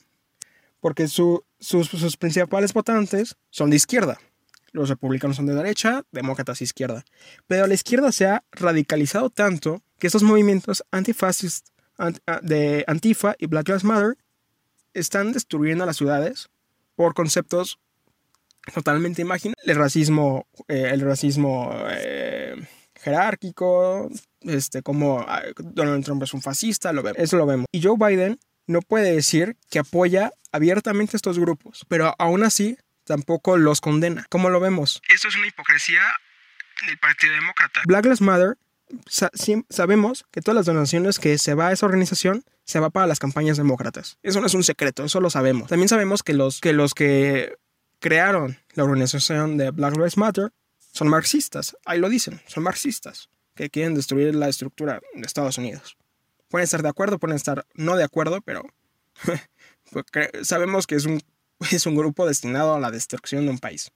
porque 0.79 1.07
sus, 1.07 1.41
sus 1.59 2.17
principales 2.17 2.73
votantes 2.73 3.35
son 3.49 3.69
de 3.69 3.75
izquierda 3.75 4.17
los 4.71 4.89
republicanos 4.89 5.37
son 5.37 5.45
de 5.45 5.55
derecha, 5.55 6.03
demócratas 6.11 6.61
izquierda. 6.61 7.03
Pero 7.47 7.67
la 7.67 7.73
izquierda 7.73 8.11
se 8.11 8.27
ha 8.27 8.43
radicalizado 8.51 9.29
tanto 9.29 9.81
que 9.97 10.07
estos 10.07 10.23
movimientos 10.23 10.83
antifascistas 10.91 11.73
de 12.41 12.83
Antifa 12.87 13.35
y 13.37 13.47
Black 13.47 13.67
Lives 13.67 13.83
Matter 13.83 14.17
están 14.93 15.33
destruyendo 15.33 15.85
las 15.85 15.97
ciudades 15.97 16.49
por 16.95 17.13
conceptos 17.13 17.79
totalmente 18.73 19.21
imaginables. 19.21 19.65
El 19.65 19.75
racismo, 19.75 20.47
eh, 20.67 20.89
el 20.91 21.01
racismo 21.01 21.71
eh, 21.89 22.55
jerárquico, 22.95 24.09
este, 24.41 24.81
como 24.81 25.25
ah, 25.27 25.43
Donald 25.57 26.03
Trump 26.03 26.23
es 26.23 26.33
un 26.33 26.41
fascista, 26.41 26.93
lo 26.93 27.03
vemos. 27.03 27.19
Eso 27.19 27.37
lo 27.37 27.45
vemos. 27.45 27.65
Y 27.71 27.81
Joe 27.81 27.97
Biden 27.97 28.39
no 28.67 28.81
puede 28.81 29.13
decir 29.13 29.57
que 29.69 29.79
apoya 29.79 30.31
abiertamente 30.51 31.17
estos 31.17 31.39
grupos, 31.39 31.85
pero 31.87 32.13
aún 32.19 32.43
así 32.43 32.77
tampoco 33.03 33.57
los 33.57 33.81
condena. 33.81 34.25
¿Cómo 34.29 34.49
lo 34.49 34.59
vemos? 34.59 35.01
Esto 35.09 35.27
es 35.27 35.35
una 35.35 35.47
hipocresía 35.47 36.01
del 36.85 36.97
Partido 36.99 37.33
Demócrata. 37.33 37.81
Black 37.85 38.05
Lives 38.05 38.21
Matter, 38.21 38.57
sabemos 39.69 40.25
que 40.31 40.41
todas 40.41 40.55
las 40.55 40.65
donaciones 40.65 41.19
que 41.19 41.37
se 41.37 41.53
va 41.53 41.69
a 41.69 41.71
esa 41.71 41.85
organización 41.85 42.43
se 42.63 42.79
va 42.79 42.91
para 42.91 43.07
las 43.07 43.19
campañas 43.19 43.57
demócratas. 43.57 44.17
Eso 44.21 44.39
no 44.39 44.47
es 44.47 44.53
un 44.53 44.63
secreto, 44.63 45.03
eso 45.03 45.19
lo 45.19 45.29
sabemos. 45.29 45.69
También 45.69 45.89
sabemos 45.89 46.21
que 46.21 46.33
los 46.33 46.61
que, 46.61 46.73
los 46.73 46.93
que 46.93 47.55
crearon 47.99 48.57
la 48.73 48.83
organización 48.83 49.57
de 49.57 49.71
Black 49.71 49.95
Lives 49.95 50.17
Matter 50.17 50.51
son 50.93 51.07
marxistas. 51.07 51.77
Ahí 51.85 51.99
lo 51.99 52.09
dicen, 52.09 52.41
son 52.47 52.63
marxistas 52.63 53.29
que 53.55 53.69
quieren 53.69 53.93
destruir 53.95 54.33
la 54.35 54.49
estructura 54.49 55.01
de 55.13 55.25
Estados 55.25 55.57
Unidos. 55.57 55.97
Pueden 56.47 56.63
estar 56.63 56.81
de 56.81 56.89
acuerdo, 56.89 57.19
pueden 57.19 57.35
estar 57.35 57.65
no 57.73 57.95
de 57.95 58.03
acuerdo, 58.03 58.41
pero 58.41 58.63
pues, 59.91 60.05
sabemos 60.43 60.87
que 60.87 60.95
es 60.95 61.05
un 61.05 61.21
es 61.71 61.85
un 61.85 61.95
grupo 61.95 62.25
destinado 62.25 62.75
a 62.75 62.79
la 62.79 62.91
destrucción 62.91 63.45
de 63.45 63.51
un 63.51 63.59
país. 63.59 63.91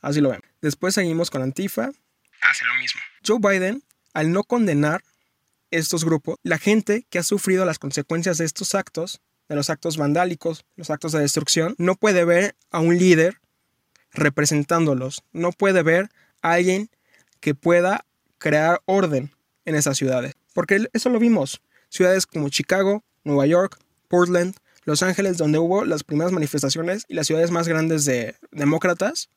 Así 0.00 0.20
lo 0.20 0.30
ven. 0.30 0.40
Después 0.60 0.94
seguimos 0.94 1.30
con 1.30 1.42
Antifa. 1.42 1.90
Hace 2.40 2.64
lo 2.64 2.74
mismo. 2.80 3.00
Joe 3.24 3.38
Biden 3.38 3.82
al 4.14 4.32
no 4.32 4.44
condenar 4.44 5.02
estos 5.70 6.04
grupos, 6.04 6.38
la 6.42 6.58
gente 6.58 7.06
que 7.08 7.18
ha 7.18 7.22
sufrido 7.22 7.64
las 7.64 7.78
consecuencias 7.78 8.36
de 8.36 8.44
estos 8.44 8.74
actos, 8.74 9.22
de 9.48 9.56
los 9.56 9.70
actos 9.70 9.96
vandálicos, 9.96 10.64
los 10.76 10.90
actos 10.90 11.12
de 11.12 11.20
destrucción, 11.20 11.74
no 11.78 11.94
puede 11.94 12.24
ver 12.24 12.56
a 12.70 12.80
un 12.80 12.96
líder 12.98 13.40
representándolos, 14.12 15.22
no 15.32 15.52
puede 15.52 15.82
ver 15.82 16.10
a 16.42 16.52
alguien 16.52 16.90
que 17.40 17.54
pueda 17.54 18.04
crear 18.38 18.80
orden 18.86 19.32
en 19.64 19.74
esas 19.74 19.96
ciudades. 19.96 20.34
Porque 20.54 20.86
eso 20.92 21.10
lo 21.10 21.18
vimos. 21.18 21.62
Ciudades 21.88 22.26
como 22.26 22.48
Chicago, 22.48 23.02
Nueva 23.24 23.46
York, 23.46 23.78
Portland, 24.08 24.54
Los 24.84 25.02
Ángeles, 25.02 25.38
donde 25.38 25.58
hubo 25.58 25.84
las 25.84 26.04
primeras 26.04 26.32
manifestaciones 26.32 27.04
y 27.08 27.14
las 27.14 27.26
ciudades 27.26 27.50
más 27.50 27.68
grandes 27.68 28.04
de 28.04 28.34
demócratas, 28.50 29.30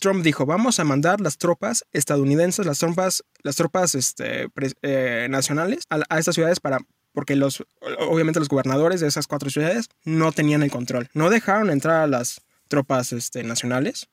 Trump 0.00 0.24
dijo, 0.24 0.46
vamos 0.46 0.80
a 0.80 0.84
mandar 0.84 1.20
las 1.20 1.36
tropas 1.36 1.84
estadounidenses, 1.92 2.64
las 2.64 2.78
tropas, 2.78 3.24
las 3.42 3.56
tropas 3.56 3.94
este, 3.94 4.48
eh, 4.82 5.26
nacionales 5.28 5.84
a, 5.90 6.00
a 6.08 6.18
estas 6.18 6.34
ciudades 6.34 6.60
para 6.60 6.78
porque 7.12 7.36
los, 7.36 7.64
obviamente 7.98 8.40
los 8.40 8.48
gobernadores 8.48 9.00
de 9.00 9.08
esas 9.08 9.26
cuatro 9.26 9.50
ciudades 9.50 9.88
no 10.04 10.32
tenían 10.32 10.62
el 10.62 10.70
control. 10.70 11.08
No 11.14 11.30
dejaron 11.30 11.70
entrar 11.70 12.02
a 12.02 12.06
las 12.06 12.42
tropas 12.68 13.12
este, 13.12 13.42
nacionales. 13.42 14.08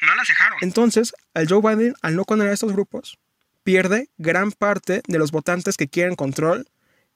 No 0.00 0.14
las 0.14 0.28
dejaron. 0.28 0.58
Entonces, 0.62 1.14
al 1.34 1.48
Joe 1.48 1.60
Biden, 1.60 1.94
al 2.02 2.16
no 2.16 2.24
condenar 2.24 2.50
a 2.50 2.54
estos 2.54 2.72
grupos, 2.72 3.18
pierde 3.62 4.08
gran 4.16 4.52
parte 4.52 5.02
de 5.06 5.18
los 5.18 5.32
votantes 5.32 5.76
que 5.76 5.88
quieren 5.88 6.14
control 6.14 6.68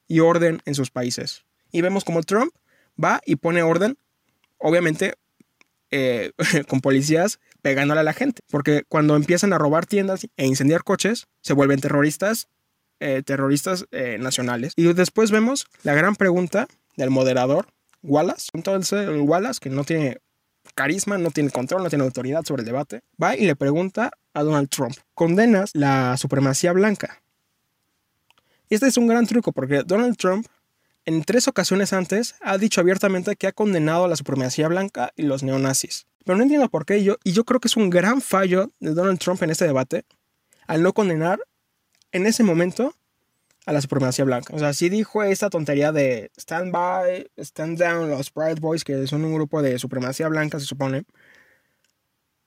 y 0.09 0.21
orden 0.21 0.61
en 0.65 0.75
sus 0.75 0.91
países. 0.91 1.45
Y 1.71 1.81
vemos 1.83 2.05
como 2.05 2.23
Trump 2.23 2.53
va 3.03 3.21
y 3.25 3.37
pone 3.37 3.63
orden, 3.63 3.97
obviamente 4.59 5.15
eh, 5.91 6.33
con 6.69 6.81
policías 6.81 7.39
pegándole 7.63 8.01
a 8.01 8.05
la 8.05 8.13
gente. 8.13 8.43
Porque 8.51 8.83
cuando 8.89 9.17
empiezan 9.17 9.53
a 9.53 9.59
robar 9.59 9.87
tiendas 9.87 10.27
e 10.37 10.47
incendiar 10.47 10.85
coches, 10.85 11.29
se 11.41 11.53
vuelven 11.53 11.81
terroristas, 11.81 12.49
eh, 13.01 13.23
terroristas 13.25 13.87
eh, 13.91 14.19
nacionales. 14.21 14.73
Y 14.77 14.93
después 14.93 15.31
vemos 15.31 15.67
la 15.83 15.95
gran 15.95 16.17
pregunta 16.17 16.69
del 16.97 17.11
moderador, 17.11 17.67
Wallace. 18.03 18.51
Entonces, 18.53 19.09
el 19.09 19.21
Wallace, 19.21 19.61
que 19.61 19.71
no 19.71 19.85
tiene 19.85 20.19
carisma, 20.75 21.19
no 21.19 21.31
tiene 21.31 21.51
control, 21.51 21.83
no 21.83 21.89
tiene 21.89 22.05
autoridad 22.05 22.45
sobre 22.45 22.61
el 22.63 22.67
debate, 22.67 23.03
va 23.23 23.37
y 23.37 23.47
le 23.47 23.57
pregunta 23.57 24.13
a 24.35 24.43
Donald 24.43 24.69
Trump, 24.69 24.95
¿condenas 25.15 25.71
la 25.75 26.17
supremacía 26.17 26.73
blanca? 26.73 27.23
Este 28.69 28.87
es 28.87 28.97
un 28.97 29.09
gran 29.09 29.27
truco 29.27 29.53
porque 29.53 29.83
Donald 29.85 30.17
Trump 30.17 30.47
en 31.07 31.25
tres 31.25 31.49
ocasiones 31.49 31.93
antes 31.93 32.35
ha 32.41 32.59
dicho 32.59 32.81
abiertamente 32.81 33.35
que 33.35 33.47
ha 33.47 33.53
condenado 33.53 34.05
a 34.05 34.09
la 34.09 34.17
supremacía 34.17 34.69
blanca 34.69 35.13
y 35.17 35.23
los 35.23 35.43
neonazis. 35.43 36.07
Pero 36.25 36.37
no 36.37 36.45
entiendo 36.45 36.69
por 36.69 36.85
qué 36.85 37.03
yo, 37.03 37.17
y 37.25 37.33
yo 37.33 37.45
creo 37.45 37.61
que 37.61 37.69
es 37.69 37.77
un 37.77 37.91
gran 37.91 38.21
fallo 38.21 38.71
de 38.79 38.95
Donald 38.95 39.19
Trump 39.19 39.43
en 39.43 39.51
este 39.51 39.65
debate, 39.65 40.05
al 40.67 40.83
no 40.83 40.93
condenar 40.93 41.41
en 42.13 42.27
ese 42.27 42.43
momento 42.43 42.95
a 43.67 43.73
la 43.73 43.81
supremacía 43.81 44.25
blanca. 44.25 44.55
O 44.55 44.59
sea, 44.59 44.73
sí 44.73 44.89
dijo 44.89 45.23
esta 45.23 45.51
tontería 45.51 45.93
de 45.93 46.31
stand 46.37 46.73
by, 46.73 47.31
stand 47.37 47.79
down, 47.79 48.11
los 48.11 48.31
Pride 48.31 48.61
Boys, 48.61 48.85
que 48.85 49.07
son 49.07 49.25
un 49.25 49.35
grupo 49.35 49.63
de 49.63 49.79
supremacía 49.79 50.29
blanca, 50.29 50.59
se 50.59 50.67
supone. 50.67 51.05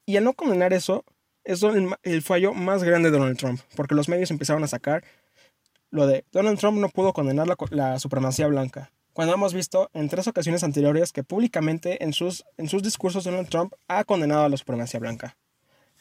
Y 0.05 0.17
al 0.17 0.23
no 0.23 0.33
condenar 0.33 0.73
eso, 0.73 1.05
es 1.43 1.63
el, 1.63 2.21
fallo 2.21 2.53
más 2.53 2.83
grande 2.83 3.11
de 3.11 3.17
Donald 3.17 3.37
Trump, 3.37 3.59
porque 3.75 3.95
los 3.95 4.09
medios 4.09 4.31
empezaron 4.31 4.63
a 4.63 4.67
sacar 4.67 5.03
lo 5.91 6.07
de 6.07 6.25
Donald 6.31 6.57
Trump 6.57 6.79
no 6.79 6.89
pudo 6.89 7.13
condenar 7.13 7.47
la, 7.47 7.55
la, 7.69 7.99
supremacía 7.99 8.47
blanca, 8.47 8.91
cuando 9.13 9.35
hemos 9.35 9.53
visto 9.53 9.91
en 9.93 10.09
tres 10.09 10.27
ocasiones 10.27 10.63
anteriores 10.63 11.11
que 11.11 11.23
públicamente 11.23 12.03
en 12.03 12.13
sus, 12.13 12.45
en 12.57 12.67
sus 12.67 12.81
discursos 12.81 13.25
Donald 13.25 13.47
Trump 13.47 13.73
ha 13.87 14.03
condenado 14.03 14.43
a 14.43 14.49
la 14.49 14.57
supremacía 14.57 14.99
blanca. 14.99 15.37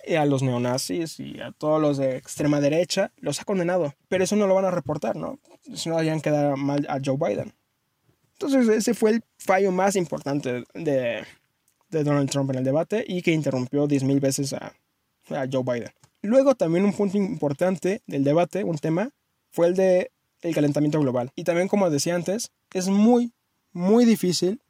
Y 0.06 0.14
a 0.14 0.24
los 0.24 0.42
neonazis 0.42 1.20
y 1.20 1.40
a 1.40 1.52
todos 1.52 1.80
los 1.80 1.96
de 1.98 2.16
extrema 2.16 2.60
derecha 2.60 3.12
los 3.18 3.40
ha 3.40 3.44
condenado. 3.44 3.94
Pero 4.08 4.24
eso 4.24 4.36
no 4.36 4.46
lo 4.46 4.54
van 4.54 4.64
a 4.64 4.70
reportar, 4.70 5.16
¿no? 5.16 5.38
Si 5.74 5.88
no 5.88 5.96
harían 5.96 6.20
quedar 6.20 6.56
mal 6.56 6.86
a 6.88 6.98
Joe 7.04 7.16
Biden. 7.16 7.52
Entonces 8.32 8.68
ese 8.68 8.94
fue 8.94 9.10
el 9.10 9.24
fallo 9.38 9.70
más 9.70 9.94
importante 9.94 10.64
de, 10.74 11.24
de 11.90 12.04
Donald 12.04 12.28
Trump 12.30 12.50
en 12.50 12.58
el 12.58 12.64
debate 12.64 13.04
y 13.06 13.22
que 13.22 13.32
interrumpió 13.32 13.86
10.000 13.86 14.20
veces 14.20 14.52
a, 14.52 14.74
a 15.30 15.46
Joe 15.50 15.62
Biden. 15.62 15.92
Luego 16.22 16.54
también 16.54 16.84
un 16.84 16.92
punto 16.92 17.16
importante 17.18 18.02
del 18.06 18.24
debate, 18.24 18.64
un 18.64 18.78
tema, 18.78 19.10
fue 19.50 19.68
el 19.68 19.74
de 19.74 20.10
el 20.42 20.54
calentamiento 20.54 21.00
global. 21.00 21.30
Y 21.34 21.44
también, 21.44 21.68
como 21.68 21.88
decía 21.88 22.14
antes, 22.14 22.50
es 22.74 22.88
muy, 22.88 23.32
muy 23.72 24.04
difícil 24.04 24.60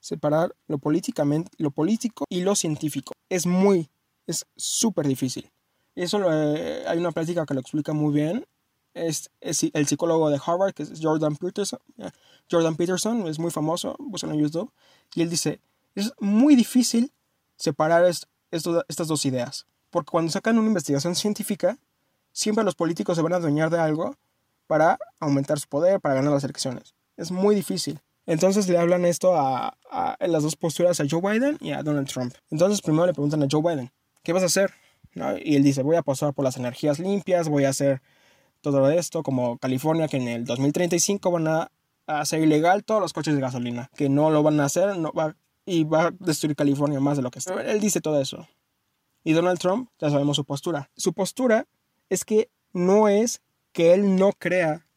separar 0.00 0.54
lo 0.68 0.78
políticamente, 0.78 1.50
lo 1.58 1.70
político 1.70 2.24
y 2.28 2.42
lo 2.42 2.54
científico. 2.54 3.12
Es 3.28 3.44
muy, 3.46 3.88
es 4.26 4.46
súper 4.56 5.06
difícil. 5.06 5.50
Y 5.94 6.02
eso 6.02 6.20
eh, 6.30 6.84
hay 6.86 6.98
una 6.98 7.12
práctica 7.12 7.46
que 7.46 7.54
lo 7.54 7.60
explica 7.60 7.92
muy 7.92 8.14
bien. 8.14 8.46
Es, 8.94 9.30
es, 9.40 9.64
el 9.72 9.86
psicólogo 9.86 10.30
de 10.30 10.40
Harvard, 10.44 10.74
que 10.74 10.82
es 10.82 11.00
Jordan 11.00 11.36
Peterson. 11.36 11.78
Jordan 12.50 12.76
Peterson 12.76 13.26
es 13.26 13.38
muy 13.38 13.50
famoso, 13.50 13.96
buscan 13.98 14.30
en 14.30 14.40
YouTube. 14.40 14.72
Y 15.14 15.22
él 15.22 15.30
dice, 15.30 15.60
es 15.94 16.12
muy 16.20 16.54
difícil 16.54 17.12
separar 17.56 18.04
estas 18.04 19.08
dos 19.08 19.24
ideas. 19.26 19.66
Porque 19.90 20.10
cuando 20.10 20.30
sacan 20.30 20.58
una 20.58 20.68
investigación 20.68 21.14
científica, 21.14 21.78
siempre 22.32 22.64
los 22.64 22.74
políticos 22.74 23.16
se 23.16 23.22
van 23.22 23.32
a 23.32 23.36
adueñar 23.36 23.70
de 23.70 23.78
algo 23.78 24.16
para 24.66 24.98
aumentar 25.20 25.58
su 25.58 25.68
poder, 25.68 26.00
para 26.00 26.16
ganar 26.16 26.32
las 26.32 26.44
elecciones. 26.44 26.94
Es 27.16 27.30
muy 27.30 27.54
difícil. 27.54 28.00
Entonces 28.26 28.68
le 28.68 28.76
hablan 28.76 29.04
esto 29.04 29.36
a, 29.36 29.76
a, 29.90 30.16
las 30.26 30.42
dos 30.42 30.56
posturas 30.56 31.00
a 31.00 31.04
Joe 31.08 31.20
Biden 31.20 31.56
y 31.60 31.70
a 31.70 31.82
Donald 31.82 32.08
Trump. 32.08 32.34
Entonces 32.50 32.82
primero 32.82 33.06
le 33.06 33.14
preguntan 33.14 33.42
a 33.42 33.46
Joe 33.50 33.62
Biden, 33.62 33.90
¿qué 34.26 34.32
vas 34.32 34.42
a 34.42 34.46
hacer? 34.46 34.72
Y 35.44 35.54
él 35.54 35.62
dice, 35.62 35.84
voy 35.84 35.94
a 35.94 36.02
pasar 36.02 36.34
por 36.34 36.44
las 36.44 36.56
energías 36.56 36.98
limpias, 36.98 37.48
voy 37.48 37.64
a 37.64 37.68
hacer 37.68 38.02
todo 38.60 38.90
esto, 38.90 39.22
como 39.22 39.56
California, 39.58 40.08
que 40.08 40.16
en 40.16 40.26
el 40.26 40.44
2035 40.44 41.30
van 41.30 41.46
a 41.46 41.70
hacer 42.08 42.42
ilegal 42.42 42.82
todos 42.82 43.00
los 43.00 43.12
coches 43.12 43.36
de 43.36 43.40
gasolina, 43.40 43.88
que 43.94 44.08
no 44.08 44.30
lo 44.30 44.42
van 44.42 44.58
a 44.58 44.64
hacer 44.64 44.96
y 45.64 45.84
va 45.84 46.08
a 46.08 46.10
destruir 46.18 46.56
California 46.56 46.98
más 46.98 47.16
de 47.16 47.22
lo 47.22 47.30
que 47.30 47.38
está. 47.38 47.54
Él 47.62 47.78
dice 47.78 48.00
todo 48.00 48.20
eso. 48.20 48.48
Y 49.22 49.32
Donald 49.32 49.60
Trump, 49.60 49.90
ya 50.00 50.10
sabemos 50.10 50.34
su 50.34 50.44
postura. 50.44 50.90
Su 50.96 51.12
postura 51.12 51.68
es 52.08 52.24
que 52.24 52.50
no 52.72 53.08
es 53.08 53.42
que 53.70 53.94
él 53.94 54.16
no 54.16 54.32
crea 54.32 54.88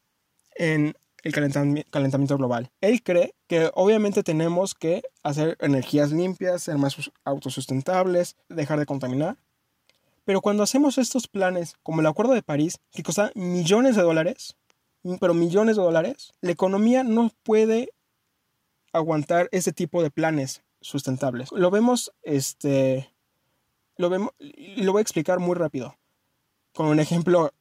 en 0.56 0.96
el 1.22 1.32
calentamiento 1.32 2.36
global. 2.36 2.70
Él 2.80 3.02
cree 3.02 3.34
que 3.46 3.70
obviamente 3.74 4.22
tenemos 4.22 4.74
que 4.74 5.02
hacer 5.22 5.56
energías 5.60 6.12
limpias, 6.12 6.62
ser 6.62 6.78
más 6.78 7.10
autosustentables, 7.24 8.36
dejar 8.48 8.78
de 8.78 8.86
contaminar. 8.86 9.36
Pero 10.24 10.40
cuando 10.40 10.62
hacemos 10.62 10.98
estos 10.98 11.28
planes, 11.28 11.76
como 11.82 12.00
el 12.00 12.06
Acuerdo 12.06 12.34
de 12.34 12.42
París, 12.42 12.78
que 12.92 13.02
cuesta 13.02 13.32
millones 13.34 13.96
de 13.96 14.02
dólares, 14.02 14.56
pero 15.18 15.34
millones 15.34 15.76
de 15.76 15.82
dólares, 15.82 16.32
la 16.40 16.52
economía 16.52 17.02
no 17.02 17.30
puede 17.42 17.90
aguantar 18.92 19.48
ese 19.52 19.72
tipo 19.72 20.02
de 20.02 20.10
planes 20.10 20.62
sustentables. 20.80 21.50
Lo 21.52 21.70
vemos, 21.70 22.12
este, 22.22 23.12
lo 23.96 24.08
vemos, 24.08 24.32
lo 24.38 24.92
voy 24.92 25.00
a 25.00 25.02
explicar 25.02 25.38
muy 25.38 25.54
rápido, 25.54 25.96
con 26.74 26.86
un 26.86 27.00
ejemplo 27.00 27.52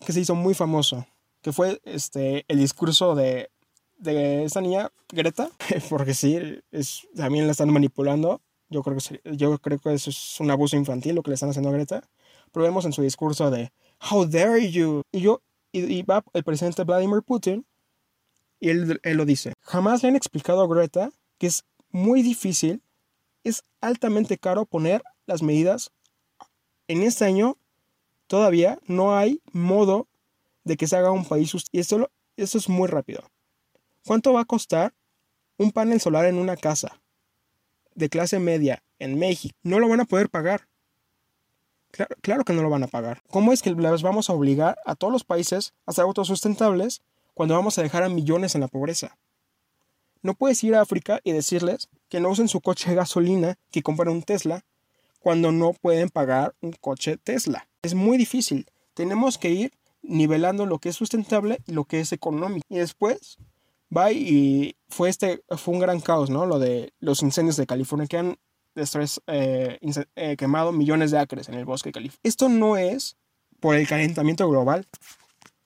que 0.00 0.12
se 0.12 0.20
hizo 0.20 0.34
muy 0.34 0.54
famoso, 0.54 1.06
que 1.46 1.52
fue 1.52 1.80
este, 1.84 2.44
el 2.48 2.58
discurso 2.58 3.14
de, 3.14 3.50
de 3.98 4.42
esta 4.42 4.60
niña, 4.60 4.90
Greta, 5.10 5.48
porque 5.88 6.12
sí, 6.12 6.36
es, 6.72 7.06
también 7.14 7.46
la 7.46 7.52
están 7.52 7.72
manipulando. 7.72 8.40
Yo 8.68 8.82
creo, 8.82 8.96
que, 8.96 9.20
yo 9.36 9.56
creo 9.60 9.78
que 9.78 9.94
eso 9.94 10.10
es 10.10 10.40
un 10.40 10.50
abuso 10.50 10.76
infantil 10.76 11.14
lo 11.14 11.22
que 11.22 11.30
le 11.30 11.34
están 11.34 11.50
haciendo 11.50 11.68
a 11.68 11.72
Greta. 11.72 12.02
Pero 12.50 12.64
vemos 12.64 12.84
en 12.84 12.92
su 12.92 13.00
discurso 13.00 13.48
de, 13.52 13.70
How 14.10 14.26
dare 14.26 14.72
you? 14.72 15.02
Y 15.12 15.20
yo, 15.20 15.40
y, 15.70 16.02
va 16.02 16.24
el 16.32 16.42
presidente 16.42 16.82
Vladimir 16.82 17.22
Putin 17.22 17.64
y 18.58 18.70
él, 18.70 18.98
él 19.04 19.16
lo 19.16 19.24
dice. 19.24 19.52
Jamás 19.60 20.02
le 20.02 20.08
han 20.08 20.16
explicado 20.16 20.62
a 20.62 20.66
Greta 20.66 21.12
que 21.38 21.46
es 21.46 21.62
muy 21.90 22.22
difícil, 22.22 22.82
es 23.44 23.62
altamente 23.80 24.36
caro 24.36 24.66
poner 24.66 25.00
las 25.26 25.44
medidas 25.44 25.92
en 26.88 27.04
este 27.04 27.24
año 27.24 27.56
Todavía 28.26 28.80
no 28.86 29.16
hay 29.16 29.40
modo 29.52 30.08
de 30.66 30.76
que 30.76 30.88
se 30.88 30.96
haga 30.96 31.12
un 31.12 31.24
país 31.24 31.54
y 31.70 31.78
esto, 31.78 32.10
esto 32.36 32.58
es 32.58 32.68
muy 32.68 32.88
rápido. 32.88 33.22
¿Cuánto 34.04 34.32
va 34.32 34.40
a 34.40 34.44
costar 34.44 34.92
un 35.58 35.70
panel 35.70 36.00
solar 36.00 36.26
en 36.26 36.38
una 36.38 36.56
casa 36.56 37.00
de 37.94 38.08
clase 38.08 38.40
media 38.40 38.82
en 38.98 39.16
México? 39.16 39.56
No 39.62 39.78
lo 39.78 39.88
van 39.88 40.00
a 40.00 40.04
poder 40.06 40.28
pagar. 40.28 40.66
Claro, 41.92 42.16
claro, 42.20 42.44
que 42.44 42.52
no 42.52 42.62
lo 42.62 42.68
van 42.68 42.82
a 42.82 42.88
pagar. 42.88 43.22
¿Cómo 43.30 43.52
es 43.52 43.62
que 43.62 43.70
les 43.70 44.02
vamos 44.02 44.28
a 44.28 44.32
obligar 44.32 44.76
a 44.84 44.96
todos 44.96 45.12
los 45.12 45.22
países 45.22 45.72
a 45.86 45.92
ser 45.92 46.02
autosustentables 46.02 47.00
cuando 47.32 47.54
vamos 47.54 47.78
a 47.78 47.82
dejar 47.82 48.02
a 48.02 48.08
millones 48.08 48.56
en 48.56 48.60
la 48.60 48.68
pobreza? 48.68 49.16
No 50.22 50.34
puedes 50.34 50.64
ir 50.64 50.74
a 50.74 50.80
África 50.80 51.20
y 51.22 51.30
decirles 51.30 51.88
que 52.08 52.18
no 52.18 52.28
usen 52.30 52.48
su 52.48 52.60
coche 52.60 52.90
de 52.90 52.96
gasolina, 52.96 53.56
que 53.70 53.84
compren 53.84 54.08
un 54.08 54.24
Tesla, 54.24 54.64
cuando 55.20 55.52
no 55.52 55.74
pueden 55.74 56.08
pagar 56.08 56.56
un 56.60 56.72
coche 56.72 57.18
Tesla. 57.18 57.68
Es 57.82 57.94
muy 57.94 58.18
difícil. 58.18 58.66
Tenemos 58.94 59.38
que 59.38 59.50
ir 59.50 59.72
nivelando 60.08 60.66
lo 60.66 60.78
que 60.78 60.88
es 60.90 60.96
sustentable 60.96 61.60
y 61.66 61.72
lo 61.72 61.84
que 61.84 62.00
es 62.00 62.12
económico. 62.12 62.66
Y 62.68 62.76
después 62.78 63.38
va 63.96 64.12
y 64.12 64.76
fue 64.88 65.08
este 65.08 65.42
fue 65.56 65.74
un 65.74 65.80
gran 65.80 66.00
caos, 66.00 66.30
¿no? 66.30 66.46
Lo 66.46 66.58
de 66.58 66.92
los 67.00 67.22
incendios 67.22 67.56
de 67.56 67.66
California 67.66 68.06
que 68.06 68.18
han 68.18 68.36
eh, 69.26 69.78
eh, 70.16 70.36
quemado 70.36 70.72
millones 70.72 71.10
de 71.10 71.18
acres 71.18 71.48
en 71.48 71.54
el 71.54 71.64
bosque 71.64 71.88
de 71.90 71.92
California. 71.94 72.20
Esto 72.22 72.48
no 72.48 72.76
es 72.76 73.16
por 73.60 73.74
el 73.74 73.86
calentamiento 73.88 74.48
global. 74.48 74.86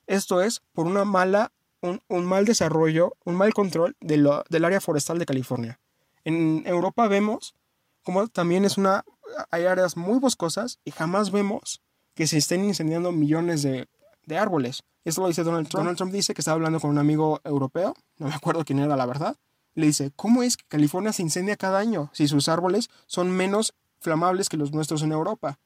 Esto 0.07 0.41
es 0.41 0.61
por 0.73 0.87
una 0.87 1.05
mala, 1.05 1.51
un, 1.81 2.01
un 2.07 2.25
mal 2.25 2.45
desarrollo, 2.45 3.15
un 3.25 3.35
mal 3.35 3.53
control 3.53 3.95
de 4.01 4.17
lo- 4.17 4.43
del 4.49 4.65
área 4.65 4.81
forestal 4.81 5.19
de 5.19 5.25
California. 5.25 5.79
En 6.23 6.63
Europa 6.65 7.07
vemos 7.07 7.55
como 8.03 8.27
también 8.27 8.65
es 8.65 8.77
una, 8.77 9.03
hay 9.51 9.65
áreas 9.65 9.95
muy 9.95 10.17
boscosas 10.19 10.79
y 10.83 10.91
jamás 10.91 11.31
vemos 11.31 11.81
que 12.15 12.25
se 12.27 12.37
estén 12.37 12.65
incendiando 12.65 13.11
millones 13.11 13.61
de, 13.61 13.87
de 14.25 14.37
árboles. 14.37 14.83
Esto 15.03 15.21
lo 15.21 15.27
dice 15.27 15.43
Donald 15.43 15.67
Trump. 15.67 15.81
Donald 15.81 15.97
Trump 15.97 16.13
dice 16.13 16.33
que 16.33 16.41
estaba 16.41 16.55
hablando 16.55 16.79
con 16.79 16.89
un 16.89 16.97
amigo 16.97 17.41
europeo, 17.43 17.95
no 18.17 18.27
me 18.27 18.33
acuerdo 18.33 18.63
quién 18.65 18.79
era 18.79 18.95
la 18.95 19.05
verdad. 19.05 19.35
Le 19.73 19.87
dice, 19.87 20.11
¿cómo 20.15 20.43
es 20.43 20.57
que 20.57 20.65
California 20.67 21.13
se 21.13 21.21
incendia 21.21 21.55
cada 21.55 21.79
año 21.79 22.09
si 22.13 22.27
sus 22.27 22.49
árboles 22.49 22.89
son 23.05 23.31
menos 23.31 23.73
flamables 23.99 24.49
que 24.49 24.57
los 24.57 24.71
nuestros 24.73 25.01
en 25.01 25.11
Europa? 25.11 25.59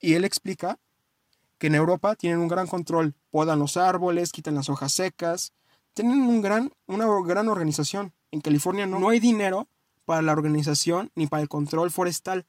Y 0.00 0.14
él 0.14 0.24
explica 0.24 0.78
que 1.58 1.66
en 1.66 1.74
Europa 1.74 2.14
tienen 2.14 2.38
un 2.38 2.48
gran 2.48 2.66
control, 2.66 3.14
podan 3.30 3.58
los 3.58 3.76
árboles, 3.76 4.30
quitan 4.30 4.54
las 4.54 4.68
hojas 4.68 4.92
secas, 4.92 5.52
tienen 5.94 6.22
un 6.22 6.40
gran, 6.40 6.72
una 6.86 7.06
gran 7.24 7.48
organización. 7.48 8.12
En 8.30 8.40
California 8.40 8.86
no, 8.86 9.00
no 9.00 9.08
hay 9.08 9.18
dinero 9.20 9.68
para 10.04 10.22
la 10.22 10.32
organización 10.32 11.10
ni 11.14 11.26
para 11.26 11.42
el 11.42 11.48
control 11.48 11.90
forestal. 11.90 12.46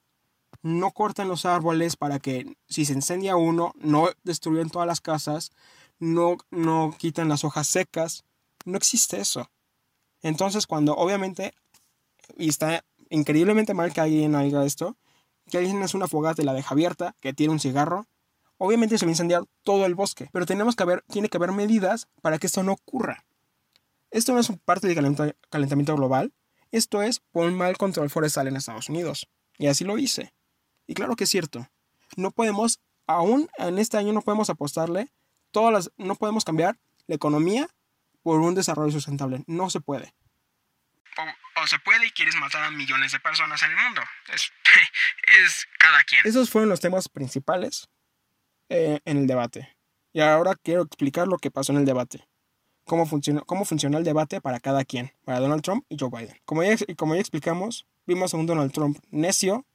No 0.62 0.92
cortan 0.92 1.28
los 1.28 1.46
árboles 1.46 1.96
para 1.96 2.20
que 2.20 2.58
si 2.68 2.86
se 2.86 2.94
incendia 2.94 3.36
uno, 3.36 3.74
no 3.78 4.10
destruyan 4.24 4.70
todas 4.70 4.88
las 4.88 5.02
casas, 5.02 5.52
no, 6.00 6.38
no 6.52 6.94
quitan 6.98 7.30
las 7.30 7.44
hojas 7.44 7.68
secas. 7.68 8.26
No 8.66 8.78
existe 8.78 9.20
eso. 9.20 9.50
Entonces 10.22 10.68
cuando 10.68 10.96
obviamente, 10.96 11.54
y 12.38 12.50
está 12.50 12.84
increíblemente 13.10 13.74
mal 13.74 13.94
que 13.94 14.02
alguien 14.02 14.36
haga 14.36 14.66
esto, 14.66 14.98
que 15.50 15.58
alguien 15.58 15.82
hace 15.82 15.98
una 15.98 16.08
fogata 16.08 16.42
y 16.42 16.46
la 16.46 16.54
deja 16.54 16.74
abierta, 16.76 17.16
que 17.22 17.34
tiene 17.34 17.54
un 17.54 17.60
cigarro, 17.60 18.06
obviamente 18.58 18.98
se 18.98 19.06
va 19.06 19.10
a 19.10 19.14
incendiar 19.14 19.46
todo 19.64 19.86
el 19.86 19.96
bosque. 19.96 20.30
Pero 20.32 20.46
tenemos 20.46 20.76
que 20.76 20.84
haber, 20.84 21.04
tiene 21.10 21.30
que 21.30 21.38
haber 21.38 21.54
medidas 21.54 22.08
para 22.22 22.38
que 22.38 22.48
esto 22.48 22.64
no 22.64 22.74
ocurra. 22.74 23.26
Esto 24.12 24.34
no 24.34 24.40
es 24.40 24.52
parte 24.66 24.88
del 24.88 24.98
calenta- 24.98 25.36
calentamiento 25.50 25.96
global, 25.96 26.34
esto 26.72 27.02
es 27.02 27.22
por 27.32 27.48
un 27.48 27.56
mal 27.56 27.78
control 27.78 28.10
forestal 28.10 28.48
en 28.48 28.58
Estados 28.58 28.90
Unidos. 28.90 29.28
Y 29.58 29.68
así 29.68 29.84
lo 29.84 29.98
hice. 29.98 30.34
Y 30.90 30.96
claro 30.96 31.16
que 31.16 31.26
es 31.26 31.30
cierto. 31.30 31.70
No 32.18 32.32
podemos, 32.32 32.82
aún 33.06 33.48
en 33.60 33.78
este 33.78 33.98
año 33.98 34.12
no 34.12 34.24
podemos 34.24 34.50
apostarle, 34.50 35.14
todas 35.52 35.72
las, 35.72 35.92
no 35.98 36.16
podemos 36.16 36.44
cambiar 36.44 36.80
la 37.06 37.14
economía 37.14 37.70
por 38.24 38.40
un 38.40 38.56
desarrollo 38.56 38.92
sustentable. 38.92 39.44
No 39.46 39.70
se 39.70 39.82
puede. 39.82 40.16
O, 41.62 41.68
se 41.68 41.78
puede 41.78 42.08
y 42.08 42.12
quieres 42.12 42.34
matar 42.38 42.64
a 42.64 42.72
millones 42.72 43.12
de 43.12 43.20
personas 43.20 43.62
en 43.62 43.70
el 43.70 43.78
mundo. 43.78 44.02
Es, 44.34 44.52
es 45.46 45.68
cada 45.78 46.04
quien. 46.06 46.22
Esos 46.26 46.50
fueron 46.50 46.70
los 46.70 46.80
temas 46.80 47.08
principales 47.08 47.88
eh, 48.70 49.00
en 49.06 49.18
el 49.18 49.28
debate. 49.28 49.78
Y 50.12 50.22
ahora 50.22 50.56
quiero 50.56 50.82
explicar 50.82 51.28
lo 51.28 51.38
que 51.38 51.52
pasó 51.52 51.72
en 51.72 51.78
el 51.78 51.86
debate 51.86 52.28
cómo 52.86 53.06
funcionó, 53.06 53.46
cómo 53.46 53.66
funcionó 53.66 54.00
el 54.00 54.04
debate 54.04 54.42
para 54.42 54.60
cada 54.60 54.84
quien, 54.84 55.14
para 55.24 55.40
Donald 55.40 55.62
Trump 55.62 55.86
y 55.90 55.98
Joe 56.00 56.10
Biden. 56.10 56.36
Como 56.46 56.64
ya, 56.64 56.76
como 56.98 57.14
ya 57.14 57.22
explicamos, 57.22 57.86
vimos 58.08 58.34
a 58.34 58.38
un 58.38 58.48
Donald 58.48 58.72
Trump 58.72 58.98
necio 59.12 59.68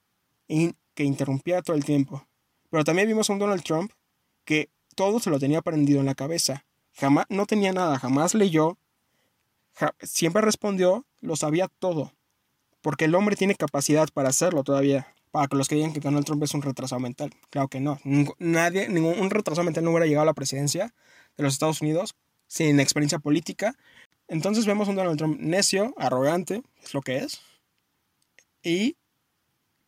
que 0.47 1.05
interrumpía 1.05 1.63
todo 1.63 1.77
el 1.77 1.85
tiempo. 1.85 2.27
Pero 2.71 2.85
también 2.85 3.09
vimos 3.09 3.29
a 3.29 3.33
un 3.33 3.39
Donald 3.39 3.63
Trump 3.63 3.93
que 4.45 4.69
todo 4.95 5.21
se 5.21 5.31
lo 5.31 5.39
tenía 5.39 5.63
prendido 5.63 6.01
en 6.01 6.07
la 6.07 6.15
cabeza. 6.15 6.65
Jamás, 6.95 7.27
no 7.29 7.47
tenía 7.47 7.73
nada, 7.73 7.99
jamás 7.99 8.35
leyó, 8.35 8.79
siempre 10.03 10.43
respondió, 10.43 11.05
lo 11.21 11.37
sabía 11.37 11.69
todo. 11.79 12.13
Porque 12.81 13.07
el 13.07 13.15
hombre 13.15 13.37
tiene 13.37 13.55
capacidad 13.55 14.09
para 14.13 14.29
hacerlo 14.29 14.63
todavía. 14.63 15.09
Para 15.31 15.49
que 15.49 15.57
los 15.57 15.69
que 15.69 15.75
digan 15.75 15.93
que 15.93 16.01
Donald 16.01 16.25
Trump 16.27 16.43
es 16.45 16.55
un 16.55 16.63
retrasado 16.63 17.01
mental. 17.01 17.33
Claro 17.51 17.69
que 17.69 17.81
no. 17.81 17.99
Nadie, 18.39 18.89
ningún 18.89 19.19
un 19.19 19.31
retrasado 19.31 19.65
mental 19.65 19.83
no 19.83 19.91
hubiera 19.91 20.07
llegado 20.07 20.23
a 20.23 20.27
la 20.27 20.35
presidencia 20.35 20.95
de 21.37 21.43
los 21.43 21.55
Estados 21.55 21.81
Unidos 21.81 22.15
sin 22.47 22.79
experiencia 22.79 23.19
política. 23.19 23.75
Entonces 24.29 24.67
vemos 24.67 24.89
un 24.89 24.97
Donald 24.97 25.19
Trump 25.19 25.41
necio, 25.41 25.95
arrogante, 25.97 26.63
es 26.83 26.95
lo 26.95 27.03
que 27.03 27.19
es, 27.19 27.41
y 28.63 28.97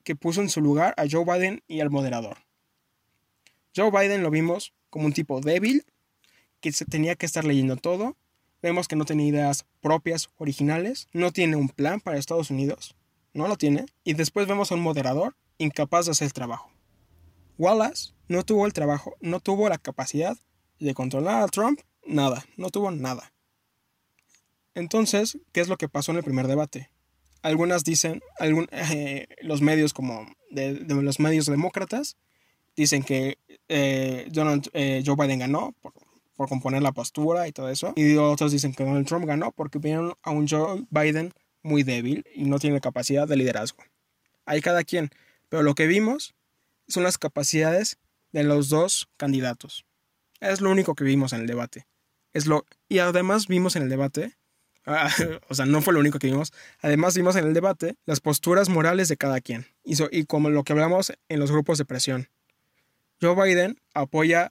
que 0.07 0.15
puso 0.15 0.41
en 0.41 0.49
su 0.49 0.61
lugar 0.61 0.95
a 0.99 1.07
Joe 1.11 1.25
Biden 1.25 1.65
y 1.67 1.81
al 1.81 1.91
moderador. 1.91 2.39
Joe 3.75 3.91
Biden 3.91 4.23
lo 4.23 4.31
vimos 4.31 4.73
como 4.89 5.07
un 5.07 5.13
tipo 5.13 5.41
débil, 5.41 5.85
que 6.61 6.71
se 6.71 6.85
tenía 6.85 7.17
que 7.17 7.27
estar 7.27 7.45
leyendo 7.45 7.77
todo. 7.77 8.17
Vemos 8.63 8.87
que 8.87 8.95
no 8.95 9.05
tiene 9.05 9.27
ideas 9.27 9.67
propias, 9.81 10.31
originales, 10.37 11.09
no 11.13 11.33
tiene 11.33 11.57
un 11.57 11.69
plan 11.69 12.01
para 12.01 12.19
Estados 12.19 12.51
Unidos, 12.53 12.95
no 13.35 13.49
lo 13.49 13.57
tiene. 13.57 13.87
Y 14.05 14.15
después 14.15 14.47
vemos 14.47 14.71
a 14.71 14.77
un 14.77 14.81
moderador 14.81 15.35
incapaz 15.59 16.07
de 16.07 16.13
hacer 16.13 16.27
el 16.27 16.33
trabajo. 16.33 16.71
Wallace 17.59 18.13
no 18.29 18.45
tuvo 18.45 18.67
el 18.67 18.73
trabajo, 18.73 19.17
no 19.21 19.41
tuvo 19.41 19.69
la 19.69 19.79
capacidad 19.79 20.39
de 20.79 20.95
controlar 20.95 21.43
a 21.43 21.49
Trump, 21.49 21.81
nada, 22.07 22.47
no 22.57 22.71
tuvo 22.71 22.93
nada. 22.93 23.33
Entonces, 24.73 25.39
¿qué 25.51 25.63
es 25.63 25.69
lo 25.69 25.77
que 25.77 25.89
pasó 25.89 26.13
en 26.13 26.19
el 26.19 26.25
primer 26.25 26.47
debate? 26.47 26.91
Algunas 27.43 27.85
dicen, 27.85 28.23
algún, 28.39 28.69
eh, 28.73 29.27
los 29.43 29.61
medios 29.63 29.93
como 29.93 30.27
de, 30.51 30.75
de 30.75 30.95
los 31.03 31.21
medios 31.21 31.47
demócratas 31.47 32.17
dicen 32.77 33.03
que 33.03 33.39
eh, 33.69 34.29
Donald, 34.31 34.69
eh, 34.73 35.03
Joe 35.05 35.17
Biden 35.17 35.41
ganó 35.41 35.75
por, 35.81 35.93
por 36.37 36.49
componer 36.49 36.83
la 36.83 36.93
postura 36.93 37.49
y 37.49 37.53
todo 37.53 37.69
eso. 37.69 37.93
Y 37.97 38.17
otros 38.17 38.53
dicen 38.53 38.75
que 38.75 38.85
Donald 38.85 39.07
Trump 39.07 39.25
ganó 39.27 39.53
porque 39.53 39.79
vieron 39.79 40.15
a 40.23 40.31
un 40.31 40.47
Joe 40.47 40.87
Biden 40.91 41.33
muy 41.63 41.83
débil 41.83 42.25
y 42.35 42.45
no 42.45 42.59
tiene 42.59 42.81
capacidad 42.81 43.27
de 43.27 43.37
liderazgo. 43.37 43.83
Hay 44.45 44.61
cada 44.61 44.85
quien. 44.85 45.11
Pero 45.49 45.63
lo 45.63 45.75
que 45.75 45.87
vimos 45.87 46.35
son 46.89 47.03
las 47.03 47.19
capacidades 47.19 47.99
de 48.33 48.45
los 48.45 48.69
dos 48.69 49.09
candidatos. 49.17 49.85
Es 50.41 50.61
lo 50.61 50.71
único 50.71 50.95
que 50.95 51.05
vimos 51.05 51.33
en 51.33 51.41
el 51.41 51.47
debate. 51.47 51.87
Es 52.33 52.47
lo, 52.47 52.67
y 52.89 52.99
además 52.99 53.47
vimos 53.47 53.77
en 53.77 53.85
el 53.85 53.89
debate, 53.89 54.37
ah, 54.87 55.11
o 55.49 55.55
sea, 55.55 55.67
no 55.67 55.83
fue 55.83 55.93
lo 55.93 56.01
único 56.01 56.19
que 56.19 56.29
vimos, 56.29 56.53
además 56.81 57.17
vimos 57.17 57.37
en 57.37 57.47
el 57.47 57.55
debate 57.55 57.97
las 58.05 58.21
posturas 58.21 58.69
morales 58.69 59.09
de 59.09 59.17
cada 59.17 59.41
quien. 59.41 59.67
Y, 59.85 60.25
como 60.25 60.51
lo 60.51 60.65
que 60.65 60.73
hablamos 60.73 61.13
en 61.29 61.41
los 61.41 61.51
grupos 61.51 61.79
de 61.79 61.85
presión. 61.85 62.29
Joe 63.21 63.35
Biden 63.35 63.81
apoya 63.95 64.49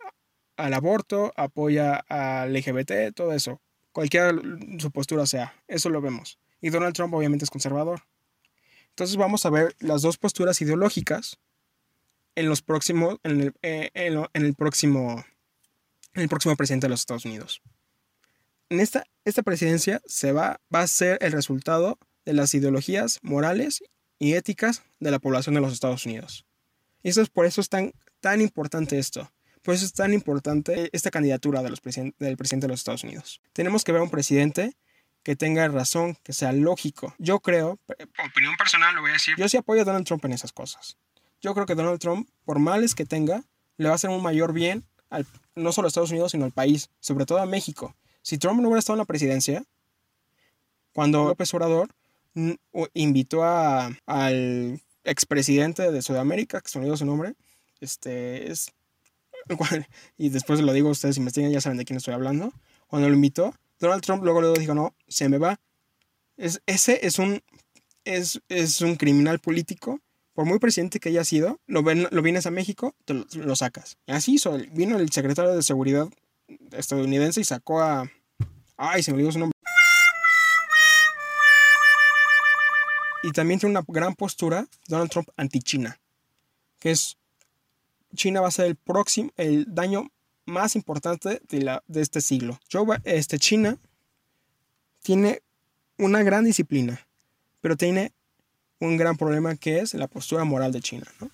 al 0.57 0.73
aborto, 0.73 1.33
apoya 1.35 1.95
al 2.07 2.53
LGBT, 2.53 3.13
todo 3.13 3.33
eso. 3.33 3.61
Cualquiera 3.91 4.33
su 4.79 4.91
postura 4.91 5.25
sea, 5.25 5.53
eso 5.67 5.89
lo 5.89 6.01
vemos. 6.01 6.39
Y 6.61 6.69
Donald 6.69 6.95
Trump 6.95 7.13
obviamente 7.13 7.45
es 7.45 7.51
conservador. 7.51 8.01
Entonces 8.89 9.17
vamos 9.17 9.45
a 9.45 9.49
ver 9.49 9.75
las 9.79 10.01
dos 10.01 10.17
posturas 10.17 10.61
ideológicas 10.61 11.37
en 12.35 12.49
los 12.49 12.61
próximos, 12.61 13.17
en 13.23 13.41
el, 13.41 13.53
eh, 13.61 14.53
próximo, 14.57 15.25
en 16.13 16.21
el 16.21 16.29
próximo 16.29 16.55
presidente 16.55 16.85
de 16.85 16.91
los 16.91 17.01
Estados 17.01 17.25
Unidos. 17.25 17.61
En 18.69 18.79
esta, 18.79 19.03
esta 19.25 19.43
presidencia 19.43 20.01
se 20.05 20.31
va, 20.31 20.59
va 20.73 20.81
a 20.81 20.87
ser 20.87 21.17
el 21.21 21.31
resultado 21.31 21.99
de 22.25 22.33
las 22.33 22.53
ideologías 22.53 23.19
morales 23.21 23.83
y 24.17 24.33
éticas 24.33 24.83
de 24.99 25.11
la 25.11 25.19
población 25.19 25.55
de 25.55 25.61
los 25.61 25.73
Estados 25.73 26.05
Unidos. 26.05 26.45
Y 27.03 27.09
eso 27.09 27.21
es 27.21 27.29
por 27.29 27.45
eso 27.45 27.61
es 27.61 27.69
tan, 27.69 27.91
tan 28.21 28.41
importante 28.41 28.97
esto. 28.97 29.31
Por 29.61 29.75
eso 29.75 29.85
es 29.85 29.93
tan 29.93 30.13
importante 30.13 30.89
esta 30.93 31.11
candidatura 31.11 31.61
de 31.63 31.69
los 31.69 31.81
presiden- 31.81 32.15
del 32.19 32.37
presidente 32.37 32.65
de 32.67 32.71
los 32.73 32.79
Estados 32.79 33.03
Unidos. 33.03 33.41
Tenemos 33.53 33.83
que 33.83 33.91
ver 33.91 34.01
a 34.01 34.03
un 34.03 34.09
presidente 34.09 34.75
que 35.23 35.35
tenga 35.35 35.67
razón, 35.67 36.17
que 36.23 36.33
sea 36.33 36.51
lógico. 36.51 37.15
Yo 37.17 37.39
creo, 37.39 37.79
opinión 38.27 38.55
personal 38.57 38.93
lo 38.95 39.01
voy 39.01 39.09
a 39.11 39.13
decir, 39.13 39.35
yo 39.37 39.49
sí 39.49 39.57
apoyo 39.57 39.81
a 39.81 39.85
Donald 39.85 40.05
Trump 40.05 40.23
en 40.25 40.33
esas 40.33 40.51
cosas. 40.51 40.97
Yo 41.41 41.53
creo 41.53 41.65
que 41.65 41.73
Donald 41.75 41.99
Trump, 41.99 42.29
por 42.45 42.59
males 42.59 42.93
que 42.95 43.05
tenga, 43.05 43.43
le 43.77 43.85
va 43.87 43.93
a 43.93 43.95
hacer 43.95 44.09
un 44.11 44.21
mayor 44.21 44.53
bien 44.53 44.83
al, 45.09 45.25
no 45.55 45.71
solo 45.71 45.87
a 45.87 45.89
Estados 45.89 46.11
Unidos, 46.11 46.31
sino 46.31 46.45
al 46.45 46.51
país, 46.51 46.89
sobre 46.99 47.25
todo 47.25 47.39
a 47.39 47.45
México. 47.47 47.95
Si 48.25 48.39
Trump 48.39 48.59
no 48.59 48.69
hubiera 48.69 48.79
estado 48.79 48.95
en 48.95 48.99
la 49.01 49.05
presidencia, 49.05 49.63
cuando 50.93 51.25
López 51.25 51.53
Obrador 51.53 51.89
mm, 52.33 52.53
invitó 52.95 53.43
a- 53.43 53.91
al 54.07 54.81
expresidente 55.03 55.91
de 55.91 56.01
Sudamérica, 56.01 56.59
que 56.59 56.69
se 56.69 56.79
olvidó 56.79 56.97
su 56.97 57.05
nombre, 57.05 57.35
este 57.81 58.51
es... 58.51 58.71
Y 60.17 60.29
después 60.29 60.59
lo 60.61 60.73
digo, 60.73 60.89
ustedes 60.89 61.17
investiguen, 61.17 61.51
ya 61.51 61.61
saben 61.61 61.77
de 61.77 61.85
quién 61.85 61.97
estoy 61.97 62.15
hablando. 62.15 62.51
Cuando 62.87 63.07
lo 63.09 63.13
invitó, 63.13 63.53
Donald 63.79 64.01
Trump 64.01 64.23
luego, 64.23 64.41
luego 64.41 64.55
dijo, 64.57 64.73
no, 64.73 64.95
se 65.07 65.29
me 65.29 65.37
va. 65.37 65.59
Es, 66.35 66.63
ese 66.65 67.05
es 67.05 67.19
un, 67.19 67.43
es, 68.05 68.41
es 68.49 68.81
un 68.81 68.95
criminal 68.95 69.37
político. 69.37 69.99
Por 70.33 70.45
muy 70.45 70.57
presidente 70.57 70.99
que 70.99 71.09
haya 71.09 71.23
sido, 71.23 71.59
lo, 71.67 71.83
ven, 71.83 72.07
lo 72.09 72.21
vienes 72.23 72.47
a 72.47 72.51
México, 72.51 72.95
te 73.05 73.13
lo, 73.13 73.25
lo 73.35 73.55
sacas. 73.55 73.97
Así 74.07 74.33
hizo. 74.33 74.57
Vino 74.71 74.97
el 74.97 75.11
secretario 75.11 75.53
de 75.55 75.61
Seguridad 75.61 76.09
estadounidense 76.71 77.41
y 77.41 77.43
sacó 77.43 77.81
a... 77.81 78.09
Ay, 78.77 79.03
se 79.03 79.11
me 79.11 79.17
olvidó 79.17 79.31
su 79.31 79.39
nombre. 79.39 79.55
Y 83.23 83.31
también 83.31 83.59
tiene 83.59 83.71
una 83.77 83.85
gran 83.87 84.13
postura 84.15 84.67
Donald 84.87 85.09
Trump 85.09 85.29
anti-China. 85.37 85.99
Que 86.79 86.91
es... 86.91 87.17
China 88.15 88.41
va 88.41 88.47
a 88.47 88.51
ser 88.51 88.67
el 88.67 88.75
próximo, 88.75 89.31
el 89.35 89.65
daño 89.67 90.09
más 90.45 90.75
importante 90.75 91.41
de, 91.49 91.61
la, 91.61 91.83
de 91.87 92.01
este 92.01 92.21
siglo. 92.21 92.59
Bi- 92.71 93.01
este, 93.03 93.39
China 93.39 93.77
tiene 95.01 95.41
una 95.97 96.23
gran 96.23 96.45
disciplina, 96.45 97.05
pero 97.61 97.75
tiene 97.75 98.13
un 98.79 98.95
gran 98.97 99.17
problema 99.17 99.55
que 99.55 99.79
es 99.79 99.93
la 99.95 100.07
postura 100.07 100.43
moral 100.43 100.71
de 100.71 100.81
China. 100.81 101.07
¿no? 101.19 101.29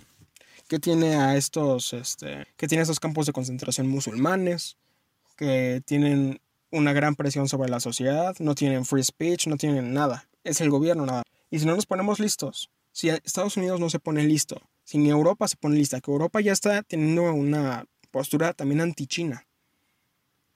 que 0.67 0.79
tiene 0.79 1.15
a 1.15 1.35
estos, 1.35 1.91
este, 1.91 2.47
que 2.55 2.65
tiene 2.65 2.83
estos 2.83 3.01
campos 3.01 3.25
de 3.25 3.33
concentración 3.33 3.89
musulmanes, 3.89 4.77
que 5.41 5.81
tienen 5.85 6.39
una 6.69 6.93
gran 6.93 7.15
presión 7.15 7.49
sobre 7.49 7.67
la 7.67 7.79
sociedad, 7.79 8.35
no 8.37 8.53
tienen 8.53 8.85
free 8.85 9.03
speech, 9.03 9.47
no 9.47 9.57
tienen 9.57 9.91
nada. 9.91 10.29
Es 10.43 10.61
el 10.61 10.69
gobierno 10.69 11.07
nada. 11.07 11.23
Y 11.49 11.57
si 11.57 11.65
no 11.65 11.75
nos 11.75 11.87
ponemos 11.87 12.19
listos, 12.19 12.69
si 12.91 13.09
Estados 13.09 13.57
Unidos 13.57 13.79
no 13.79 13.89
se 13.89 13.97
pone 13.97 14.23
listo, 14.23 14.61
si 14.83 14.99
ni 14.99 15.09
Europa 15.09 15.47
se 15.47 15.57
pone 15.57 15.77
lista, 15.77 15.99
que 15.99 16.11
Europa 16.11 16.41
ya 16.41 16.51
está 16.51 16.83
teniendo 16.83 17.33
una 17.33 17.87
postura 18.11 18.53
también 18.53 18.81
anti-China. 18.81 19.47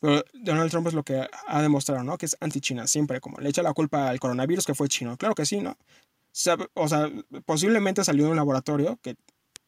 Pero 0.01 0.23
Donald 0.35 0.69
Trump 0.69 0.85
es 0.85 0.93
lo 0.93 1.01
que 1.01 1.27
ha 1.47 1.61
demostrado, 1.63 2.03
¿no? 2.03 2.19
Que 2.19 2.27
es 2.27 2.37
anti-China, 2.39 2.85
siempre, 2.85 3.19
como 3.19 3.39
le 3.39 3.49
echa 3.49 3.63
la 3.63 3.73
culpa 3.73 4.07
al 4.07 4.19
coronavirus 4.19 4.67
que 4.67 4.75
fue 4.75 4.87
chino. 4.87 5.17
Claro 5.17 5.33
que 5.33 5.47
sí, 5.47 5.61
¿no? 5.61 5.79
O 6.75 6.87
sea, 6.87 7.09
posiblemente 7.47 8.03
salió 8.03 8.25
de 8.25 8.29
un 8.29 8.37
laboratorio 8.37 8.99
que 9.01 9.15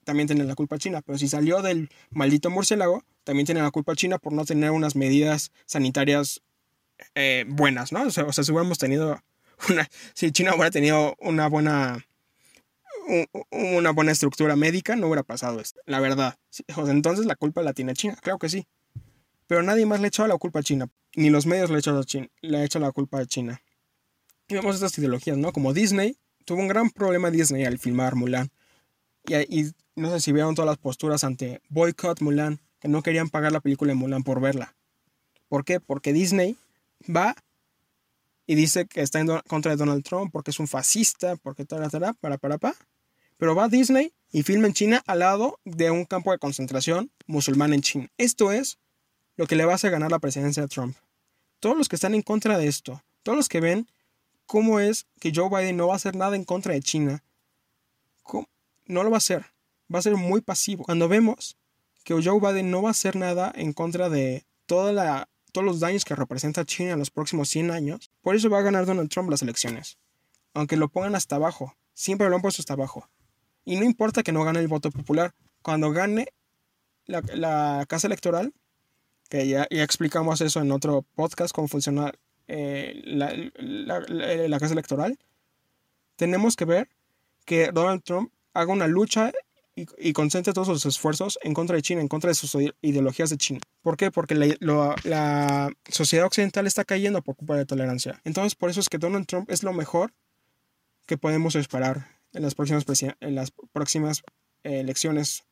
también 0.04 0.28
tiene 0.28 0.44
la 0.44 0.54
culpa 0.54 0.78
China, 0.78 1.02
pero 1.02 1.18
si 1.18 1.28
salió 1.28 1.64
del 1.64 1.90
maldito 2.12 2.52
murciélago, 2.52 3.04
también 3.28 3.46
tiene 3.46 3.62
la 3.62 3.72
culpa 3.72 3.94
China 3.94 4.20
por 4.20 4.32
no 4.32 4.46
tener 4.46 4.72
unas 4.72 4.96
medidas 4.96 5.52
sanitarias 5.66 6.42
eh, 7.14 7.44
buenas, 7.46 7.92
¿no? 7.92 8.04
O 8.04 8.10
sea, 8.10 8.32
si 8.32 8.52
hubiéramos 8.54 8.78
tenido 8.78 9.22
una, 9.70 9.90
si 10.14 10.32
China 10.32 10.54
hubiera 10.56 10.72
tenido 10.72 11.14
una 11.20 11.50
buena, 11.50 12.08
una 13.52 13.92
buena 13.92 14.14
estructura 14.14 14.56
médica, 14.56 14.96
no 14.96 15.08
hubiera 15.08 15.24
pasado 15.24 15.60
esto, 15.60 15.82
la 15.86 16.00
verdad. 16.00 16.40
entonces 16.88 17.26
la 17.26 17.36
culpa 17.36 17.62
la 17.64 17.74
tiene 17.74 17.96
China, 17.96 18.18
claro 18.22 18.40
que 18.40 18.48
sí. 18.48 18.66
Pero 19.46 19.62
nadie 19.62 19.86
más 19.86 20.00
le 20.00 20.08
echó 20.08 20.26
la 20.26 20.38
culpa 20.38 20.60
a 20.60 20.64
China, 20.64 20.88
ni 21.18 21.30
los 21.30 21.46
medios 21.46 21.70
le 21.70 21.80
echado 21.80 22.06
le 22.40 22.64
echado 22.64 22.86
la 22.86 22.94
culpa 22.94 23.20
a 23.20 23.26
China. 23.26 23.62
Y 24.48 24.54
vemos 24.54 24.76
estas 24.76 24.98
ideologías, 24.98 25.36
¿no? 25.36 25.52
Como 25.52 25.74
Disney, 25.74 26.18
tuvo 26.46 26.62
un 26.62 26.70
gran 26.70 26.92
problema 26.92 27.30
Disney 27.30 27.66
al 27.66 27.78
filmar 27.78 28.16
Mulan. 28.16 28.52
Y, 29.26 29.36
y 29.36 29.72
no 29.98 30.12
sé 30.12 30.22
si 30.22 30.32
vieron 30.32 30.56
todas 30.56 30.70
las 30.70 30.78
posturas 30.78 31.26
ante 31.26 31.62
Boycott 31.68 32.22
Mulan, 32.22 32.62
no 32.88 33.04
querían 33.04 33.30
pagar 33.30 33.52
la 33.52 33.60
película 33.60 33.92
de 33.92 33.96
Mulan 33.96 34.24
por 34.24 34.42
verla. 34.42 34.76
¿Por 35.50 35.64
qué? 35.64 35.80
Porque 35.80 36.14
Disney 36.14 36.58
va 37.04 37.36
y 38.46 38.56
dice 38.56 38.86
que 38.86 39.02
está 39.02 39.20
en 39.20 39.28
contra 39.48 39.72
de 39.72 39.78
Donald 39.78 40.04
Trump 40.04 40.32
porque 40.32 40.52
es 40.52 40.60
un 40.60 40.68
fascista, 40.68 41.36
porque 41.38 41.66
tal, 41.66 41.90
tal, 41.90 42.16
para, 42.16 42.38
para, 42.38 42.58
para. 42.58 42.76
Pero 43.38 43.56
va 43.56 43.70
Disney 43.70 44.14
y 44.32 44.44
filma 44.44 44.68
en 44.68 44.74
China 44.74 45.04
al 45.06 45.20
lado 45.20 45.60
de 45.64 45.92
un 45.92 46.06
campo 46.06 46.32
de 46.32 46.40
concentración 46.40 47.12
musulmán 47.28 47.74
en 47.74 47.82
China. 47.82 48.10
Esto 48.18 48.52
es 48.52 48.80
lo 49.36 49.46
que 49.46 49.56
le 49.56 49.66
va 49.66 49.74
a 49.74 49.76
hacer 49.76 49.92
ganar 49.92 50.12
la 50.12 50.20
presidencia 50.20 50.64
de 50.64 50.70
Trump. 50.70 50.96
Todos 51.60 51.78
los 51.78 51.88
que 51.88 51.96
están 51.96 52.16
en 52.16 52.22
contra 52.22 52.58
de 52.58 52.68
esto, 52.68 53.04
todos 53.24 53.36
los 53.36 53.50
que 53.50 53.62
ven 53.62 53.88
cómo 54.46 54.80
es 54.80 55.06
que 55.20 55.32
Joe 55.34 55.50
Biden 55.50 55.78
no 55.78 55.88
va 55.88 55.94
a 55.94 55.98
hacer 55.98 56.16
nada 56.16 56.36
en 56.36 56.44
contra 56.44 56.74
de 56.74 56.82
China, 56.82 57.24
no 58.86 59.04
lo 59.04 59.10
va 59.10 59.18
a 59.18 59.20
hacer 59.20 59.46
va 59.94 60.00
a 60.00 60.02
ser 60.02 60.16
muy 60.16 60.42
pasivo. 60.42 60.84
Cuando 60.84 61.08
vemos 61.08 61.57
que 62.08 62.14
Joe 62.14 62.40
Biden 62.40 62.72
no 62.72 62.82
va 62.82 62.88
a 62.88 62.92
hacer 62.92 63.18
nada 63.18 63.52
en 63.54 63.74
contra 63.74 64.08
de 64.08 64.46
toda 64.66 64.94
la, 64.94 65.28
todos 65.52 65.66
los 65.66 65.82
daños 65.82 66.06
que 66.06 66.16
representa 66.16 66.64
China 66.64 66.94
en 66.94 67.00
los 67.00 67.12
próximos 67.12 67.50
100 67.50 67.70
años, 67.70 68.12
por 68.22 68.34
eso 68.34 68.50
va 68.50 68.60
a 68.60 68.62
ganar 68.62 68.86
Donald 68.86 69.10
Trump 69.10 69.30
las 69.30 69.42
elecciones. 69.42 69.98
Aunque 70.54 70.78
lo 70.78 70.88
pongan 70.88 71.16
hasta 71.16 71.36
abajo, 71.36 71.76
siempre 71.94 72.30
lo 72.30 72.38
han 72.38 72.42
puesto 72.42 72.62
hasta 72.62 72.76
abajo. 72.76 73.10
Y 73.66 73.76
no 73.76 73.84
importa 73.84 74.24
que 74.24 74.32
no 74.32 74.46
gane 74.46 74.62
el 74.62 74.70
voto 74.70 74.90
popular, 74.90 75.36
cuando 75.62 75.92
gane 75.92 76.30
la, 77.08 77.86
casa 77.90 78.08
electoral, 78.08 78.54
que 79.28 79.46
ya, 79.46 79.68
explicamos 79.70 80.40
eso 80.40 80.62
en 80.62 80.72
otro 80.72 81.02
podcast, 81.14 81.54
cómo 81.54 81.68
funciona 81.68 82.14
eh, 82.48 83.02
la, 83.04 83.34
la 83.58 84.60
casa 84.60 84.72
electoral, 84.72 85.20
tenemos 86.16 86.56
que 86.56 86.64
ver 86.64 86.90
que 87.44 87.72
Donald 87.74 88.02
Trump 88.02 88.32
haga 88.54 88.72
una 88.72 88.88
lucha 88.88 89.34
y, 89.98 90.14
concentre 90.14 90.54
todos 90.54 90.68
sus 90.68 90.86
esfuerzos 90.86 91.38
en 91.44 91.54
contra 91.54 91.76
de 91.76 91.82
China, 91.84 92.02
en 92.02 92.08
contra 92.08 92.30
de 92.30 92.36
sus 92.36 92.58
ideologías 92.82 93.30
de 93.30 93.38
China. 93.38 93.60
¿Por 93.82 93.96
qué? 93.96 94.10
Porque 94.10 94.34
la, 94.36 95.72
sociedad 95.90 96.26
occidental 96.26 96.66
está 96.66 96.84
cayendo 96.84 97.22
por 97.22 97.36
culpa 97.36 97.56
de 97.56 97.66
tolerancia. 97.66 98.20
Entonces, 98.24 98.56
por 98.56 98.70
eso 98.70 98.80
es 98.80 98.90
que 98.90 98.98
Donald 98.98 99.28
Trump 99.28 99.50
es 99.52 99.64
lo 99.64 99.74
mejor 99.74 100.14
que 101.06 101.18
podemos 101.18 101.56
esperar 101.56 102.08
en 102.34 102.42
las 102.42 102.56
próximas, 102.56 102.86
en 103.20 103.36
las 103.36 103.52
próximas 103.72 104.24
eh, 104.64 104.80
elecciones 104.80 105.44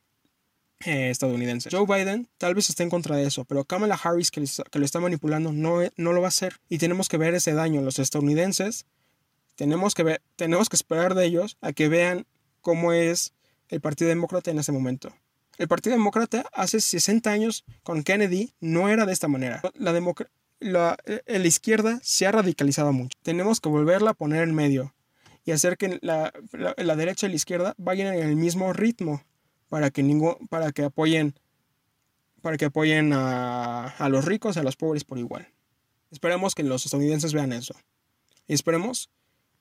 eh, 0.84 1.10
estadounidenses. 1.10 1.72
Joe 1.72 1.86
Biden 1.86 2.28
tal 2.36 2.54
vez 2.54 2.68
esté 2.68 2.82
en 2.82 2.90
contra 2.90 3.16
de 3.16 3.26
eso, 3.26 3.44
pero 3.44 3.64
Kamala 3.64 3.94
Harris, 3.94 4.30
que, 4.30 4.44
que 4.70 4.78
lo 4.78 4.84
está 4.84 4.98
manipulando, 4.98 5.52
no, 5.52 5.78
no 5.96 6.12
lo 6.12 6.20
va 6.20 6.26
a 6.26 6.28
hacer. 6.28 6.56
Y 6.68 6.78
tenemos 6.78 7.08
que 7.08 7.16
ver 7.16 7.34
ese 7.34 7.54
daño. 7.54 7.80
Los 7.80 8.00
estadounidenses 8.00 8.86
tenemos 9.54 9.94
que, 9.94 10.02
ver, 10.02 10.22
tenemos 10.34 10.68
que 10.68 10.76
esperar 10.76 11.14
de 11.14 11.24
ellos 11.24 11.56
a 11.60 11.72
que 11.72 11.88
vean 11.88 12.26
cómo 12.60 12.92
es 12.92 13.32
el 13.68 13.80
Partido 13.80 14.08
Demócrata 14.08 14.50
en 14.50 14.58
ese 14.58 14.72
momento. 14.72 15.12
El 15.58 15.68
Partido 15.68 15.96
Demócrata 15.96 16.44
hace 16.52 16.80
60 16.80 17.30
años 17.30 17.64
con 17.82 18.02
Kennedy 18.02 18.52
no 18.60 18.88
era 18.88 19.06
de 19.06 19.12
esta 19.12 19.28
manera. 19.28 19.62
La, 19.74 19.92
la, 20.60 20.96
eh, 21.06 21.22
la 21.26 21.46
izquierda 21.46 21.98
se 22.02 22.26
ha 22.26 22.32
radicalizado 22.32 22.92
mucho. 22.92 23.16
Tenemos 23.22 23.60
que 23.60 23.68
volverla 23.68 24.10
a 24.10 24.14
poner 24.14 24.42
en 24.42 24.54
medio 24.54 24.94
y 25.44 25.52
hacer 25.52 25.76
que 25.76 25.98
la, 26.02 26.32
la, 26.52 26.96
derecha 26.96 27.26
y 27.26 27.30
la 27.30 27.36
izquierda 27.36 27.74
vayan 27.78 28.14
en 28.14 28.28
el 28.28 28.36
mismo 28.36 28.72
ritmo 28.72 29.22
para 29.68 29.90
que, 29.90 30.02
ningún, 30.02 30.34
para 30.50 30.72
que 30.72 30.84
apoyen, 30.84 31.34
para 32.42 32.56
que 32.56 32.66
apoyen 32.66 33.12
a, 33.12 33.86
a 33.86 34.08
los 34.08 34.24
ricos 34.24 34.56
y 34.56 34.58
a 34.58 34.62
los 34.62 34.76
pobres 34.76 35.04
por 35.04 35.18
igual. 35.18 35.48
Esperemos 36.10 36.54
que 36.54 36.64
los 36.64 36.84
estadounidenses 36.84 37.32
vean 37.32 37.52
eso. 37.52 37.74
Y 38.46 38.54
esperemos 38.54 39.10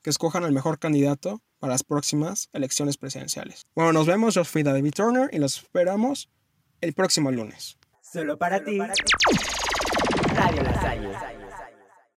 que 0.06 0.12
escojan 0.12 0.44
al 0.44 0.52
mejor 0.52 0.78
candidato 0.78 1.42
para 1.58 1.74
las 1.74 1.84
próximas 1.84 2.48
elecciones 2.54 2.96
presidenciales. 2.96 3.66
Bueno, 3.74 3.92
nos 3.92 4.06
vemos. 4.06 4.36
Yo 4.36 4.46
fui 4.46 4.62
David 4.62 4.94
Turner 4.94 5.32
y 5.34 5.40
los 5.40 5.58
esperamos 5.58 6.30
el 6.80 6.94
próximo 6.94 7.32
lunes. 7.32 7.80
Solo 8.04 8.38
para 8.38 8.64
ti. 8.64 8.78
Radio 10.36 10.62